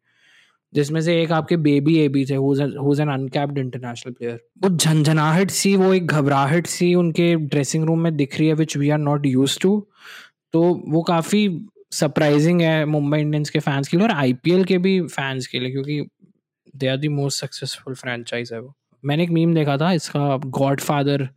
जिसमें 0.73 0.99
से 1.01 1.21
एक 1.21 1.31
आपके 1.31 1.57
बेबी 1.57 1.97
ए 1.99 2.07
बी 2.09 2.25
थे 2.25 2.35
who's 2.35 2.99
an 3.01 3.09
uncapped 3.09 3.57
international 3.57 4.13
player 4.13 4.39
वो 4.63 4.69
झंझनाहट 4.69 5.51
सी, 5.51 5.75
वो 5.75 5.93
एक 5.93 6.07
घबराहट 6.07 6.67
सी 6.67 6.93
उनके 6.95 7.33
ड्रेसिंग 7.35 7.85
रूम 7.85 7.99
में 7.99 8.15
दिख 8.15 8.39
रही 8.39 8.47
है 8.47 8.53
which 8.55 8.77
we 8.77 8.89
are 8.89 8.97
not 8.99 9.25
use 9.25 9.59
to 9.61 9.87
तो 10.53 10.61
वो 10.87 11.01
काफ़ी 11.03 11.47
सरप्राइजिंग 11.91 12.61
है 12.61 12.85
मुंबई 12.85 13.19
इंडियंस 13.19 13.49
के 13.49 13.59
फैंस 13.59 13.87
के 13.87 13.97
लिए 13.97 14.05
और 14.07 14.13
आईपीएल 14.13 14.63
के 14.65 14.77
भी 14.77 14.99
फैंस 15.01 15.47
के 15.47 15.59
लिए, 15.59 15.71
क्योंकि 15.71 16.01
they 16.75 16.87
are 16.87 16.97
the 16.97 17.07
most 17.09 17.41
successful 17.41 17.93
franchise 17.95 18.53
है 18.53 18.59
वो. 18.59 18.73
मैंने 19.03 19.23
एक 19.23 19.29
मीम 19.29 19.53
देखा 19.53 19.77
था, 19.77 19.91
इसका 19.91 20.37
गॉड 20.37 20.81
फादर 20.81 21.27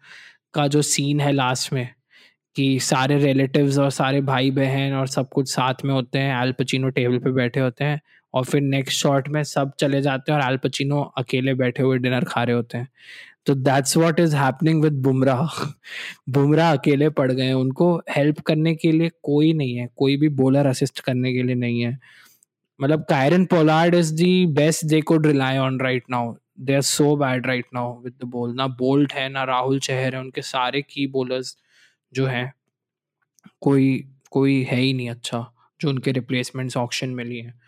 का 0.54 0.66
जो 0.66 0.82
सीन 0.82 1.20
है 1.20 1.32
लास्ट 1.32 1.72
में, 1.72 1.88
कि 2.56 2.78
सारे 2.82 3.18
रिलेटिव्स 3.18 3.78
और 3.78 3.90
सारे 3.90 4.20
भाई 4.22 4.50
बहन 4.50 4.92
और 4.92 5.06
सब 5.08 5.28
कुछ 5.34 5.50
साथ 5.50 5.84
में 5.84 5.92
होते 5.94 6.18
हैं 6.18 6.42
एल 6.42 6.52
पचिनो 6.58 6.88
टेबल 6.90 7.18
पे 7.18 7.32
बैठे 7.32 7.60
होते 7.60 7.84
हैं 7.84 8.00
और 8.34 8.44
फिर 8.44 8.60
नेक्स्ट 8.60 9.00
शॉट 9.00 9.28
में 9.28 9.42
सब 9.44 9.72
चले 9.80 10.00
जाते 10.02 10.32
हैं 10.32 10.38
और 10.40 10.50
एल 10.50 10.56
पचिनो 10.56 11.00
अकेले 11.18 11.54
बैठे 11.54 11.82
हुए 11.82 11.98
डिनर 11.98 12.24
खा 12.24 12.42
रहे 12.44 12.56
होते 12.56 12.78
हैं। 12.78 12.88
तो 13.46 13.54
that's 13.54 13.96
what 13.96 14.20
is 14.20 14.36
happening 14.36 14.82
with 14.82 15.02
Bumrah 15.02 15.58
Bumrah 16.30 16.72
अकेले 16.72 17.08
पड़ 17.10 17.30
गए 17.32 17.52
उनको 17.52 17.96
हेल्प 18.10 18.40
करने 18.40 18.74
के 18.74 18.92
लिए 18.92 19.10
कोई 19.22 19.52
नहीं 19.52 19.76
है। 19.76 19.88
कोई 19.96 20.16
भी 20.16 20.28
बॉलर 20.40 20.66
असिस्ट 20.66 21.00
करने 21.00 21.32
के 21.32 21.42
लिए 21.42 21.54
नहीं 21.54 21.80
है। 21.80 21.98
मतलब 22.80 23.04
Kieron 23.08 23.44
Pollard 23.44 23.94
is 23.94 24.14
the 24.14 24.46
best 24.46 24.84
they 24.84 25.00
could 25.00 25.26
rely 25.26 25.56
on 25.58 25.80
right 25.80 26.04
now 26.10 26.34
they 26.60 26.74
are 26.74 26.80
so 26.82 27.16
bad 27.16 27.46
right 27.46 27.66
now 27.74 28.00
with 28.02 28.14
the 28.22 28.26
ball 28.26 28.54
ना 28.54 28.66
बोल्ट 28.68 29.12
है, 29.12 29.28
ना 29.28 29.44
राहुल 29.44 29.78
चहर 29.80 30.14
है। 30.14 30.20
उनके 30.20 30.42
सारे 30.42 30.82
की 30.82 31.06
बॉलर्स 31.06 31.56
जो 32.12 32.26
हैं, 32.26 32.52
कोई 33.60 34.04
कोई 34.30 34.62
है 34.62 34.76
ही 34.76 34.92
नहीं 34.92 35.10
अच्छा 35.10 35.44
जो 35.80 35.88
उनके 35.88 36.12
रिप्लेसमेंट्स 36.12 36.76
ऑप्शन 36.76 37.10
में 37.10 37.24
लिए 37.24 37.42
हैं। 37.42 37.58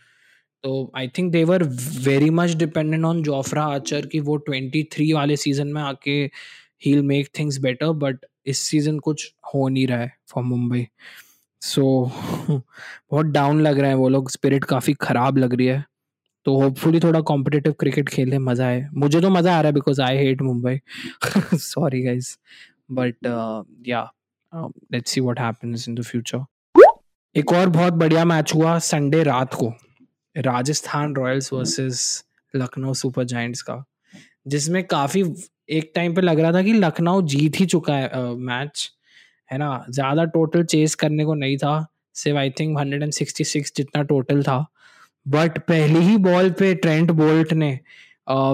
तो 0.65 0.91
I 0.97 1.09
think 1.09 1.33
they're 1.33 1.63
very 2.05 2.31
much 2.31 2.55
dependent 2.57 3.05
on 3.05 3.23
Jofra 3.23 3.65
Archer 3.67 4.07
कि 4.07 4.21
वो 4.21 4.37
ट्वेंटी 4.47 4.83
थ्री 4.93 5.13
वाले 5.13 5.37
सीज़न 5.37 5.69
में 5.69 5.81
आके 5.83 6.19
ही 6.85 7.01
मेक 7.03 7.29
थिंग्स 7.39 7.59
बेटर 7.61 7.93
बट 8.03 8.25
इस 8.47 8.59
सीज़न 8.61 8.99
कुछ 8.99 9.33
हो 9.55 9.69
नहीं 9.69 9.87
रहा 9.87 9.99
है 9.99 10.13
फॉर 10.33 10.45
मुंबई 10.45 10.87
सो 11.63 11.85
बहुत 12.51 13.27
डाउन 13.27 13.61
लग 13.63 13.79
रहा 13.79 13.91
है 13.91 13.97
वो 13.97 14.09
लोग 14.09 14.31
स्पिरिट 14.31 14.65
काफ़ी 14.65 14.95
ख़राब 15.01 15.39
लग 15.39 15.55
रही 15.55 15.67
है। 15.67 15.85
तो 16.47 16.55
होपफुली 16.61 17.01
थोड़ा 17.01 17.21
कॉम्पिटेटिव 17.21 17.73
क्रिकेट 17.81 18.09
खेलने 18.09 18.39
मज़ा 18.39 18.67
आए। 18.67 18.87
मुझे 18.95 19.21
तो 19.21 19.31
मज़ा 19.31 19.57
आ 19.57 19.61
रहा 19.61 19.69
है 19.69 19.73
because 19.75 20.01
I 20.03 20.17
hate 20.17 20.43
Mumbai 20.43 20.79
sorry 21.57 22.03
guys 22.03 22.37
but 22.93 23.27
yeah 23.89 24.03
let's 24.53 25.11
see 25.11 25.21
what 25.21 25.41
happens 25.41 25.89
in 25.89 25.95
the 25.95 26.03
future 26.03 26.45
एक 27.37 27.53
और 27.53 27.69
बहुत 27.71 27.93
बढ़िया 27.95 28.25
मैच 28.25 28.55
हुआ 28.55 28.79
संडे 28.81 29.23
रात 29.23 29.55
को। 29.55 29.73
Rajasthan 30.37 31.15
Royals 31.15 31.53
versus 31.53 32.25
Lucknow 32.55 32.95
Super 32.95 33.25
Giants 33.25 33.63
का 33.63 33.85
जिसमें 34.47 34.83
काफ़ी 34.85 35.23
एक 35.71 35.91
टाइम 35.95 36.15
पे 36.15 36.21
लग 36.21 36.41
रहा 36.41 36.53
था 36.53 36.63
कि 36.63 36.73
लखनऊ 36.73 37.23
जीत 37.27 37.61
ही 37.61 37.67
चुका 37.67 37.95
है 37.95 38.35
मैच 38.37 38.91
है 39.51 39.59
ना? 39.59 39.85
ज़्यादा 39.91 40.25
टोटल 40.27 40.65
चेस 40.65 40.95
करने 40.95 41.25
को 41.25 41.35
नहीं 41.35 41.57
था 41.57 41.87
सिर्फ़ 42.15 42.39
I 42.39 42.51
think 42.51 42.79
hundred 42.79 43.03
and 43.03 43.13
sixty 43.13 43.45
six 43.45 43.73
जितना 43.77 44.03
टोटल 44.03 44.43
था। 44.43 44.65
बट 45.27 45.59
पहली 45.59 45.99
ही 46.01 46.17
बॉल 46.19 46.51
पे 46.59 46.75
ट्रेंट 46.75 47.11
बोल्ट 47.11 47.53
ने 47.53 47.79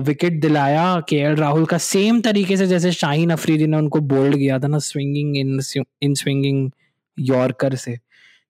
विकेट 0.04 0.40
दिलाया 0.40 0.84
के 1.08 1.34
राहुल 1.34 1.64
का 1.66 1.78
सेम 1.78 2.20
तरीके 2.20 2.56
से 2.56 2.66
जैसे 2.66 2.92
शाहीन 2.92 3.30
अफरीदी 3.30 3.66
ने 3.66 3.76
उनको 3.76 4.00
बोल्ड 4.12 4.36
किया 4.36 4.58
था 4.58 4.66
ना 4.68 4.78
swinging 4.80 5.36
in 5.36 5.60
in 6.02 6.14
swinging 6.14 6.70
yorker 7.18 7.74
से। 7.76 7.98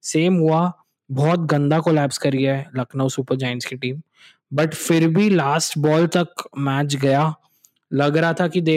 सेम 0.03 0.35
हुआ। 0.37 0.73
बहुत 1.11 1.41
गंदा 1.41 1.79
कोलैप्स 1.81 2.19
करी 2.19 2.43
है 2.43 2.67
लखनऊ 2.77 3.09
सुपर 3.09 3.37
जाइंट्स 3.37 3.67
की 3.67 3.77
टीम 3.77 4.01
बट 4.55 4.75
फिर 4.75 5.09
भी 5.09 5.29
लास्ट 5.31 5.79
बॉल 5.79 6.07
तक 6.07 6.49
मैच 6.59 6.95
गया। 6.95 7.35
लग 7.93 8.17
रहा 8.17 8.33
था 8.33 8.49
कि 8.49 8.61
they 8.61 8.77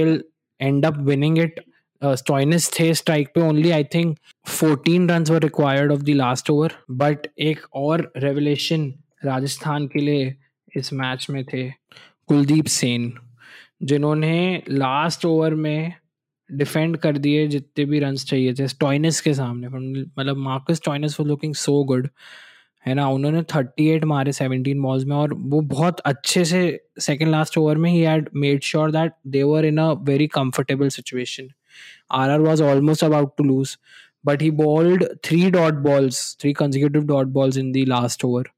end 0.61 0.85
up 0.85 0.97
winning 0.97 1.37
it 1.39 1.59
Stoinis 2.01 2.69
थे 2.79 2.93
स्ट्राइक 2.93 3.27
पे 3.35 3.41
only 3.41 3.71
I 3.71 3.83
think 3.83 4.17
14 4.49 5.09
run 5.09 5.25
were 5.29 5.41
required 5.41 5.91
of 5.91 6.01
the 6.01 6.09
last 6.09 6.49
over 6.49 6.73
but 6.91 7.27
एक 7.39 7.65
और 7.73 8.11
रेवलेशन 8.17 8.93
राजस्थान 9.25 9.87
के 9.87 9.99
लिए 9.99 10.35
इस 10.75 10.93
मैच 10.93 11.27
में 11.29 11.43
थे। 11.45 11.69
कुलदीप 12.27 12.65
सेन, 12.65 13.13
जिन्होंने 13.83 14.63
लास्ट 14.69 15.25
ओवर 15.25 15.53
में 15.55 15.93
डिफेंड 16.57 16.97
कर 16.97 17.17
दिए 17.17 17.47
जितने 17.47 17.85
भी 17.85 17.99
रन 17.99 18.15
चाहिए 18.15 18.53
थे 18.53 18.67
स्टॉइनिस 18.67 19.21
के 19.21 19.33
सामने। 19.33 19.67
मतलब 19.67 20.37
मार्कस 20.37 20.75
स्टॉइनिस 20.75 21.19
वो 21.19 21.25
लुकिंग 21.25 21.55
सो 21.55 21.83
गुड 21.83 22.07
है 22.85 22.93
ना? 22.93 23.07
उन्होंने 23.09 23.41
थर्टी 23.55 23.87
एट 23.89 24.03
मारे 24.05 24.31
सेवनटीन 24.33 24.81
बॉल्स 24.81 25.03
में 25.05 25.15
और 25.15 25.33
वो 25.33 25.61
बहुत 25.61 25.99
अच्छे 25.99 26.45
से 26.45 26.61
सेकेंड 26.99 27.31
लास्ट 27.31 27.57
ओवर 27.57 27.77
में 27.77 27.89
ही 27.91 27.99
had 28.01 28.29
made 28.35 28.63
sure 28.63 28.91
that 28.91 29.13
they 29.27 29.43
were 29.43 29.65
in 29.65 29.77
a 29.77 29.91
very 30.03 30.27
comfortable 30.27 30.89
situation 30.89 31.49
R 32.11 32.29
R 32.29 32.39
was 32.39 32.63
almost 32.63 33.03
about 33.03 33.33
to 33.37 33.43
lose 33.43 33.77
but 34.25 34.41
he 34.41 34.51
bowled 34.51 35.05
three 35.25 35.49
dot 35.51 35.73
balls 35.83 36.37
three 36.41 36.53
consecutive 36.53 37.03
dot 37.03 37.27
balls 37.27 37.57
in 37.57 37.71
the 37.71 37.85
last 37.85 38.25
over 38.25 38.49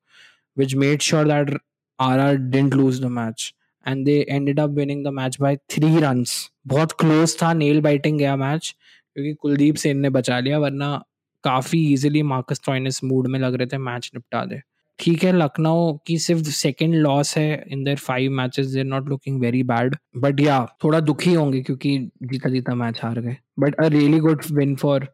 which 0.58 0.76
made 0.76 1.02
sure 1.02 1.26
that 1.26 1.58
R 2.00 2.20
R 2.20 2.36
didn't 2.36 2.74
lose 2.74 3.02
the 3.02 3.06
match 3.12 3.54
and 3.88 4.06
they 4.06 4.20
ended 4.30 4.60
up 4.60 4.70
winning 4.70 5.04
the 5.06 5.08
match 5.14 5.38
by 5.42 5.56
three 5.70 5.98
run 6.00 6.24
बहुत 6.68 6.92
close 6.92 7.38
था 7.42 7.54
nail 7.54 7.82
biting 7.82 8.20
गया 8.20 8.36
match 8.36 8.76
क्योंकि 9.16 9.34
कुलदीप 9.34 9.76
सेन 9.76 9.98
ने 9.98 10.10
बचा 10.10 10.40
लिया, 10.40 10.60
वरना 10.60 11.04
काफ़ी 11.44 11.82
easily 11.94 12.22
Marcus 12.24 12.62
ट्रॉइनस 12.64 13.00
mood 13.04 13.28
में 13.28 13.40
लग 13.40 13.56
रहे 13.56 13.68
थे 13.68 13.78
मैच 13.78 14.12
निपटा 14.16 14.46
दे। 14.46 14.62
ठीक 15.00 15.24
है, 15.24 15.32
लखनऊ 15.32 15.94
की 16.08 16.18
सिर्फ़ 16.18 16.42
सेकेंड 16.44 16.96
लॉस 16.96 17.38
है 17.38 17.64
in 17.68 17.84
their 17.84 17.98
five 17.98 18.32
matches 18.32 18.68
they're 18.68 18.84
not 18.86 19.10
looking 19.10 19.40
very 19.42 19.64
bad 19.64 19.96
but 20.18 20.40
yeah 20.40 20.66
थोड़ा 20.84 21.00
दुखी 21.00 21.34
होंगे 21.34 21.62
क्योंकि 21.62 21.98
जीता 22.24 22.50
जीता 22.50 22.76
मैच 22.76 23.00
हार 23.04 23.20
गए। 23.20 23.36
But 23.60 23.76
a 23.76 23.88
really 23.88 24.20
good 24.20 24.44
win 24.52 24.76
for 24.76 25.08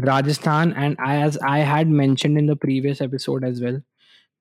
Rajasthan 0.00 0.74
and 0.78 0.96
I 1.00 1.26
as 1.26 1.38
I 1.44 1.60
had 1.62 1.88
mentioned 1.88 2.38
in 2.38 2.46
the 2.46 2.56
previous 2.56 3.02
episode 3.02 3.44
as 3.44 3.62
well 3.64 3.80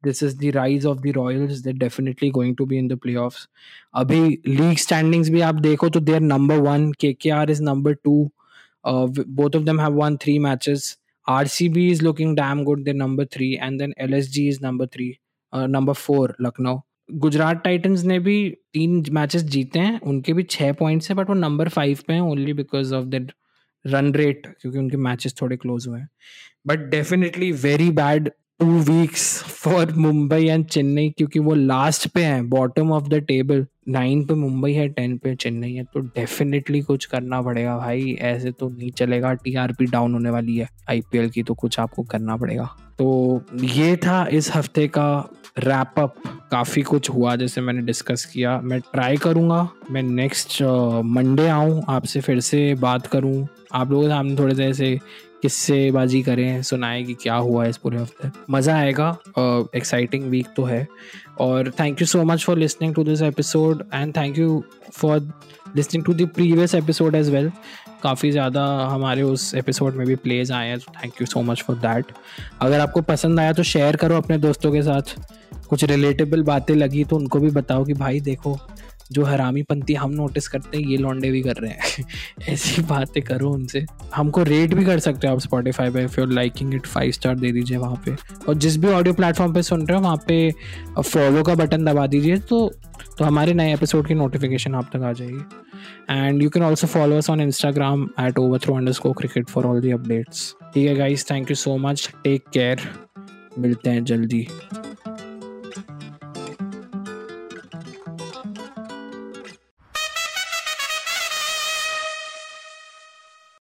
this 0.02 0.22
is 0.22 0.36
the 0.36 0.50
rise 0.52 0.84
of 0.84 1.02
the 1.02 1.12
Royals. 1.12 1.62
They're 1.62 1.72
definitely 1.72 2.30
going 2.30 2.56
to 2.56 2.66
be 2.66 2.78
in 2.78 2.88
the 2.88 2.96
playoffs. 2.96 3.46
अभी 3.96 4.20
league 4.46 4.78
standings 4.78 5.30
भी 5.30 5.40
आप 5.40 5.54
देखो 5.54 5.88
तो 5.88 6.00
they're 6.00 6.28
number 6.32 6.60
one. 6.62 6.92
KKR 7.04 7.48
is 7.50 7.60
number 7.60 7.94
two. 7.94 8.30
Uh, 8.84 9.06
both 9.40 9.54
of 9.54 9.64
them 9.64 9.78
have 9.78 9.94
won 9.94 10.18
three 10.18 10.38
matches. 10.38 10.96
RCB 11.26 11.90
is 11.90 12.02
looking 12.02 12.34
damn 12.34 12.64
good. 12.64 12.84
They're 12.84 13.00
number 13.00 13.24
three, 13.24 13.58
and 13.58 13.80
then 13.80 13.92
LSG 14.00 14.48
is 14.48 14.60
number 14.60 14.86
three. 14.86 15.10
Uh, 15.52 15.66
number 15.66 15.94
four 15.94 16.34
Lucknow 16.40 16.78
Gujarat 17.08 17.62
Titans 17.64 18.02
ने 18.04 18.18
भी 18.18 18.38
तीन 18.72 19.02
matches 19.12 19.42
जीते 19.42 19.78
हैं 19.78 20.00
उनके 20.00 20.32
भी 20.32 20.42
छः 20.42 20.72
points 20.80 21.08
हैं 21.10 21.16
but 21.16 21.28
वो 21.28 21.34
नंबर 21.34 21.68
फाइव 21.68 21.98
पे 22.06 22.12
हैं 22.12 22.20
only 22.20 22.52
because 22.52 22.92
of 22.92 23.04
the 23.04 23.30
run 23.86 24.12
rate 24.14 24.46
क्योंकि 24.60 24.78
उनके 24.78 24.96
मैचेस 24.96 25.34
थोड़े 25.40 25.56
क्लोज 25.56 25.86
हुए 25.88 25.98
हैं 26.00 26.08
but 26.66 26.80
definitely 26.90 27.50
very 27.52 27.90
bad 28.00 28.30
two 28.59 28.65
weeks 28.91 29.23
for 29.43 29.93
Mumbai 29.93 30.45
and 30.47 30.65
Chennai 30.65 31.09
क्योंकि 31.17 31.39
वो 31.39 31.53
लास्ट 31.55 32.07
पे 32.07 32.23
हैं 32.23 32.49
bottom 32.49 32.91
of 32.91 33.07
the 33.09 33.19
table 33.27 33.65
nine 33.89 34.23
पे 34.25 34.33
मुंबई 34.33 34.71
है 34.73 34.87
टेन 34.89 35.17
पे 35.17 35.35
चेन्नई 35.35 35.73
है 35.73 35.83
तो 35.83 35.99
डेफिनेटली 35.99 36.81
कुछ 36.81 37.05
करना 37.05 37.41
पड़ेगा 37.41 37.77
भाई, 37.77 38.17
ऐसे 38.21 38.51
तो 38.51 38.69
नहीं 38.69 38.91
चलेगा 38.91 39.33
टीआरपी 39.33 39.85
डाउन 39.85 40.13
होने 40.13 40.29
वाली 40.29 40.57
है 40.57 40.67
आईपीएल 40.89 41.29
की 41.29 41.43
तो 41.43 41.53
कुछ 41.53 41.79
आपको 41.79 42.03
करना 42.03 42.37
पड़ेगा। 42.37 42.69
तो 42.99 43.41
ये 43.63 43.95
था 43.97 44.25
इस 44.31 44.51
हफ़्ते 44.55 44.87
का 44.87 45.07
रैप 45.59 45.99
अप 45.99 46.15
काफ़ी 46.51 46.81
कुछ 46.81 47.09
हुआ 47.09 47.35
जैसे 47.35 47.61
मैंने 47.61 47.81
डिस्कस 47.81 48.25
किया, 48.25 48.59
मैं 48.61 48.79
ट्राई 48.83 49.17
करूँगा, 49.17 49.67
मैं 49.91 50.03
नेक्स्ट 50.03 50.61
मंडे 51.05 51.47
आऊँ, 51.47 51.81
आपसे 51.89 52.21
फिर 52.21 52.39
से 52.39 52.73
बात 52.75 53.07
करूँ, 53.07 53.47
आप 53.73 53.91
लोगों 53.91 54.03
के 54.03 54.09
सामने 54.09 54.35
थोड़े 54.37 54.55
से 54.55 54.65
ऐसे 54.65 54.97
किस्सेबाजी 55.43 56.21
करें, 56.23 56.61
सुनाए 56.63 57.03
कि 57.03 57.13
क्या 57.13 57.35
हुआ 57.37 57.65
इस 57.65 57.77
पूरे 57.77 57.97
हफ़्ते। 57.97 58.29
मज़ा 58.49 58.75
आएगा 58.75 59.09
एक्साइटिंग 59.75 60.29
वीक 60.29 60.47
तो 60.55 60.63
है। 60.63 60.87
और 61.41 61.71
thank 61.79 62.01
you 62.01 62.07
so 62.07 62.23
much 62.23 62.43
for 62.45 62.57
listening 62.57 62.93
to 62.95 63.03
this 63.03 63.21
episode 63.21 63.83
and 63.93 64.15
thank 64.17 64.37
you 64.37 64.63
for 64.93 65.19
listening 65.75 66.05
to 66.05 66.13
the 66.13 66.27
previous 66.35 66.75
episode 66.75 67.15
as 67.15 67.29
well 67.29 67.51
काफ़ी 68.03 68.31
ज़्यादा 68.31 68.63
हमारे 68.85 69.21
उस 69.23 69.53
एपिसोड 69.55 69.95
में 69.95 70.05
भी 70.07 70.15
प्लेज 70.17 70.51
आए 70.51 70.67
हैं 70.69 70.79
thank 70.79 71.21
you 71.21 71.27
so 71.27 71.41
much 71.41 71.61
for 71.61 71.75
that 71.77 72.11
अगर 72.61 72.79
आपको 72.79 73.01
पसंद 73.03 73.39
आया 73.39 73.53
तो 73.53 73.63
शेयर 73.65 73.95
करो 73.95 74.17
अपने 74.17 74.37
दोस्तों 74.39 74.71
के 74.71 74.81
साथ। 74.83 75.15
कुछ 75.69 75.83
रिलेटेबल 75.83 76.43
बातें 76.43 76.73
लगी 76.75 77.03
तो 77.03 77.15
उनको 77.15 77.39
भी 77.39 77.49
बताओ 77.51 77.85
कि 77.85 77.93
भाई 77.95 78.19
देखो 78.21 78.57
जो 79.13 79.23
हरामी 79.23 79.61
पंथी 79.63 79.93
हम 79.93 80.11
नोटिस 80.11 80.47
करते 80.47 80.77
हैं, 80.77 80.85
ये 80.85 80.97
लॉन्डे 80.97 81.31
भी 81.31 81.41
कर 81.41 81.55
रहे 81.55 81.71
हैं। 81.71 82.05
ऐसी 82.53 82.81
बातें 82.81 83.21
करो 83.23 83.49
उनसे। 83.49 83.85
हमको 84.15 84.43
रेट 84.43 84.73
भी 84.73 84.85
कर 84.85 84.99
सकते 84.99 85.27
हो 85.27 85.33
आप 85.33 85.39
स्पॉटिफाई 85.39 85.89
पे 85.89 86.05
फिर 86.07 86.27
लाइकिंग 86.27 86.73
इट 86.73 86.87
फाइव 86.87 87.11
स्टार 87.11 87.35
दे 87.35 87.51
दीजिए 87.51 87.77
वहाँ 87.77 88.01
पे। 88.05 88.15
और 88.49 88.55
जिस 88.55 88.77
भी 88.77 88.87
ऑडियो 88.87 89.13
प्लेटफॉर्म 89.13 89.53
पे 89.53 89.61
सुन 89.63 89.85
रहे 89.87 89.97
हो, 89.97 90.03
वहाँ 90.03 90.17
पे 90.27 90.51
फॉलो 91.01 91.43
का 91.43 91.55
बटन 91.55 91.85
दबा 91.85 92.07
दीजिए 92.07 92.37
तो 92.39 92.69
तो 93.17 93.25
हमारे 93.25 93.53
नए 93.53 93.73
एपिसोड 93.73 94.07
की 94.07 94.13
नोटिफिकेशन 94.13 94.75
आप 94.75 94.89
तक 94.93 95.03
आ 95.03 95.11
जाएगी। 95.13 95.41
And 96.09 96.41
you 96.41 96.49
can 96.49 96.63
also 96.63 96.87
follow 96.87 97.17
us 97.17 97.29
on 97.29 97.41
Instagram 97.41 98.07
at 98.19 98.39
over 98.39 98.59
throw 98.59 98.75
underscore 98.91 99.11
cricket 99.13 99.49
for 99.49 99.65
all 99.65 99.81
the 99.81 99.91
updates 99.91 100.55
ठीक 100.73 100.87
है 100.87 100.95
guys 100.95 101.25
thank 101.31 101.49
you 101.51 101.55
so 101.55 101.77
much 101.77 102.09
take 102.23 102.43
care 102.53 102.81
मिलते 103.59 103.89
हैं 103.89 104.03
जल्दी। 104.03 104.47